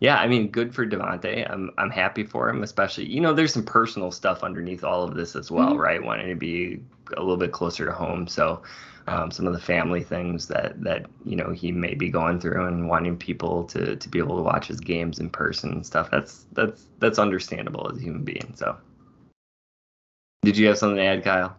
yeah, 0.00 0.16
I 0.18 0.26
mean, 0.26 0.48
good 0.48 0.74
for 0.74 0.86
Davante. 0.86 1.50
I'm 1.50 1.70
I'm 1.78 1.90
happy 1.90 2.24
for 2.24 2.48
him, 2.48 2.62
especially 2.62 3.06
you 3.06 3.20
know 3.20 3.32
there's 3.34 3.52
some 3.52 3.64
personal 3.64 4.10
stuff 4.10 4.42
underneath 4.42 4.84
all 4.84 5.02
of 5.04 5.14
this 5.14 5.36
as 5.36 5.50
well, 5.50 5.74
Mhm. 5.74 5.78
right? 5.78 6.02
Wanting 6.02 6.28
to 6.28 6.34
be 6.36 6.80
a 7.16 7.20
little 7.20 7.36
bit 7.36 7.52
closer 7.52 7.84
to 7.84 7.92
home, 7.92 8.26
so. 8.26 8.62
Um, 9.06 9.30
some 9.32 9.46
of 9.46 9.54
the 9.54 9.58
family 9.58 10.04
things 10.04 10.46
that 10.48 10.80
that 10.84 11.06
you 11.24 11.34
know 11.34 11.50
he 11.50 11.72
may 11.72 11.94
be 11.94 12.10
going 12.10 12.38
through 12.38 12.66
and 12.66 12.86
wanting 12.88 13.16
people 13.16 13.64
to 13.64 13.96
to 13.96 14.08
be 14.08 14.18
able 14.20 14.36
to 14.36 14.42
watch 14.42 14.68
his 14.68 14.78
games 14.78 15.18
in 15.18 15.30
person 15.30 15.72
and 15.72 15.84
stuff 15.84 16.10
that's 16.12 16.46
that's 16.52 16.86
that's 17.00 17.18
understandable 17.18 17.90
as 17.90 17.96
a 17.98 18.00
human 18.02 18.22
being 18.22 18.52
so 18.54 18.76
did 20.42 20.56
you 20.56 20.66
have 20.68 20.78
something 20.78 20.96
to 20.96 21.04
add 21.04 21.24
kyle 21.24 21.56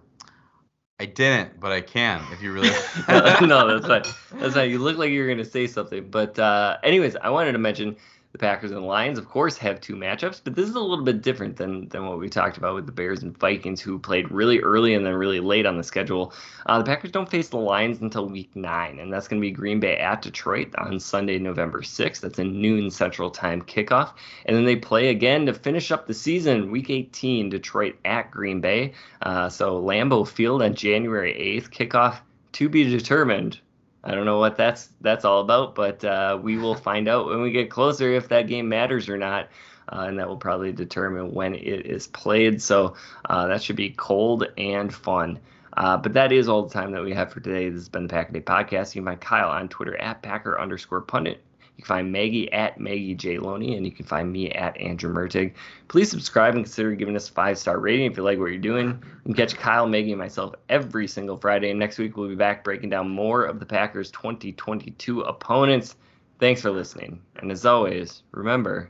I 1.02 1.06
didn't, 1.06 1.60
but 1.60 1.72
I 1.72 1.82
can 1.82 2.22
if 2.32 2.44
you 2.44 2.54
really. 2.54 2.70
no, 3.42 3.80
that's 3.80 3.88
fine. 3.88 4.40
That's 4.40 4.54
fine. 4.54 4.70
You 4.70 4.78
look 4.78 4.98
like 4.98 5.10
you 5.10 5.22
were 5.22 5.26
going 5.26 5.40
to 5.40 5.46
say 5.46 5.66
something. 5.66 6.08
But, 6.12 6.38
uh, 6.38 6.78
anyways, 6.84 7.16
I 7.16 7.30
wanted 7.32 7.54
to 7.54 7.58
mention 7.58 7.96
Packers 8.42 8.72
and 8.72 8.86
Lions, 8.86 9.20
of 9.20 9.30
course, 9.30 9.56
have 9.60 9.80
two 9.80 9.96
matchups, 9.96 10.42
but 10.44 10.56
this 10.56 10.68
is 10.68 10.76
a 10.76 10.80
little 10.80 11.06
bit 11.06 11.22
different 11.22 11.56
than, 11.56 11.88
than 11.90 12.08
what 12.08 12.18
we 12.18 12.28
talked 12.28 12.58
about 12.58 12.74
with 12.74 12.88
the 12.88 12.92
Bears 12.92 13.22
and 13.22 13.38
Vikings, 13.38 13.80
who 13.80 14.00
played 14.00 14.30
really 14.32 14.60
early 14.60 14.96
and 14.96 15.06
then 15.06 15.14
really 15.14 15.40
late 15.40 15.68
on 15.68 15.78
the 15.78 15.84
schedule. 15.84 16.34
Uh, 16.66 16.80
the 16.80 16.84
Packers 16.84 17.12
don't 17.12 17.30
face 17.30 17.50
the 17.50 17.58
Lions 17.58 18.02
until 18.02 18.28
week 18.28 18.54
nine, 18.56 19.00
and 19.00 19.14
that's 19.14 19.28
going 19.28 19.40
to 19.40 19.46
be 19.46 19.52
Green 19.52 19.80
Bay 19.80 19.96
at 19.98 20.24
Detroit 20.24 20.74
on 20.80 21.00
Sunday, 21.00 21.38
November 21.38 21.82
6th. 21.82 22.20
That's 22.20 22.40
a 22.40 22.44
noon 22.44 22.90
Central 22.90 23.30
Time 23.30 23.62
kickoff. 23.62 24.14
And 24.48 24.58
then 24.58 24.66
they 24.66 24.76
play 24.76 25.10
again 25.10 25.46
to 25.46 25.54
finish 25.54 25.92
up 25.92 26.08
the 26.08 26.14
season, 26.14 26.72
week 26.72 26.90
18, 26.90 27.50
Detroit 27.50 27.96
at 28.04 28.32
Green 28.32 28.60
Bay. 28.60 28.94
Uh, 29.22 29.50
so 29.50 29.80
Lambeau 29.80 30.28
Field 30.28 30.64
on 30.64 30.74
January 30.74 31.34
8th, 31.34 31.70
kickoff 31.70 32.18
to 32.54 32.68
be 32.68 32.84
determined. 32.86 33.60
I 34.04 34.16
don't 34.16 34.26
know 34.26 34.40
what 34.40 34.58
that's 34.58 34.90
that's 35.02 35.26
all 35.26 35.42
about, 35.42 35.76
but 35.76 36.04
uh, 36.04 36.40
we 36.42 36.58
will 36.58 36.76
find 36.76 37.08
out 37.08 37.28
when 37.28 37.42
we 37.42 37.52
get 37.52 37.70
closer 37.70 38.12
if 38.12 38.30
that 38.30 38.48
game 38.48 38.68
matters 38.68 39.08
or 39.10 39.18
not, 39.18 39.50
uh, 39.90 40.06
and 40.08 40.18
that 40.18 40.28
will 40.28 40.38
probably 40.38 40.72
determine 40.72 41.34
when 41.34 41.54
it 41.54 41.86
is 41.86 42.08
played. 42.08 42.62
So 42.62 42.96
uh, 43.30 43.48
that 43.48 43.62
should 43.62 43.76
be 43.76 43.92
cold 43.92 44.48
and 44.58 44.94
fun. 44.94 45.40
Uh, 45.78 45.98
but 45.98 46.14
that 46.14 46.32
is 46.32 46.50
all 46.50 46.64
the 46.64 46.74
time 46.74 46.92
that 46.92 47.04
we 47.04 47.14
have 47.14 47.32
for 47.32 47.40
today. 47.40 47.70
This 47.70 47.82
has 47.82 47.90
been 47.90 48.08
the 48.08 48.10
Pack 48.10 48.30
a 48.30 48.34
Day 48.34 48.42
Podcast. 48.42 48.94
You 48.96 49.02
can 49.02 49.12
find 49.12 49.22
Kyle 49.22 49.50
on 49.50 49.70
Twitter 49.70 49.96
at 49.98 50.22
Packer 50.22 50.60
underscore 50.60 51.02
pundit. 51.02 51.42
You 51.78 51.84
can 51.84 51.88
find 51.88 52.12
Maggie 52.12 52.52
at 52.52 52.80
Maggie 52.80 53.16
J. 53.16 53.40
Loney, 53.40 53.76
and 53.76 53.86
you 53.86 53.92
can 53.92 54.06
find 54.06 54.32
me 54.32 54.52
at 54.52 54.80
Andrew 54.80 55.14
Mertig. 55.14 55.54
Please 55.88 56.10
subscribe 56.10 56.56
and 56.56 56.64
consider 56.64 56.94
giving 56.96 57.16
us 57.16 57.30
a 57.30 57.32
five 57.32 57.58
star 57.58 57.80
rating 57.80 58.06
if 58.06 58.18
you 58.18 58.24
like 58.24 58.38
what 58.40 58.46
you're 58.46 58.58
doing. 58.58 59.02
You 59.26 59.34
catch 59.34 59.56
Kyle, 59.56 59.88
Maggie, 59.88 60.12
and 60.12 60.20
myself 60.20 60.54
every 60.70 61.08
single 61.08 61.38
Friday. 61.38 61.70
And 61.70 61.80
next 61.80 61.98
week, 61.98 62.18
we'll 62.18 62.30
be 62.30 62.36
back 62.36 62.64
breaking 62.64 62.90
down 62.90 63.10
more 63.10 63.46
of 63.46 63.60
the 63.60 63.66
Packers' 63.66 64.12
2022 64.12 65.22
opponents. 65.22 65.96
Thanks 66.40 66.62
for 66.62 66.72
listening. 66.72 67.22
And 67.38 67.52
as 67.52 67.66
always, 67.66 68.24
remember. 68.32 68.90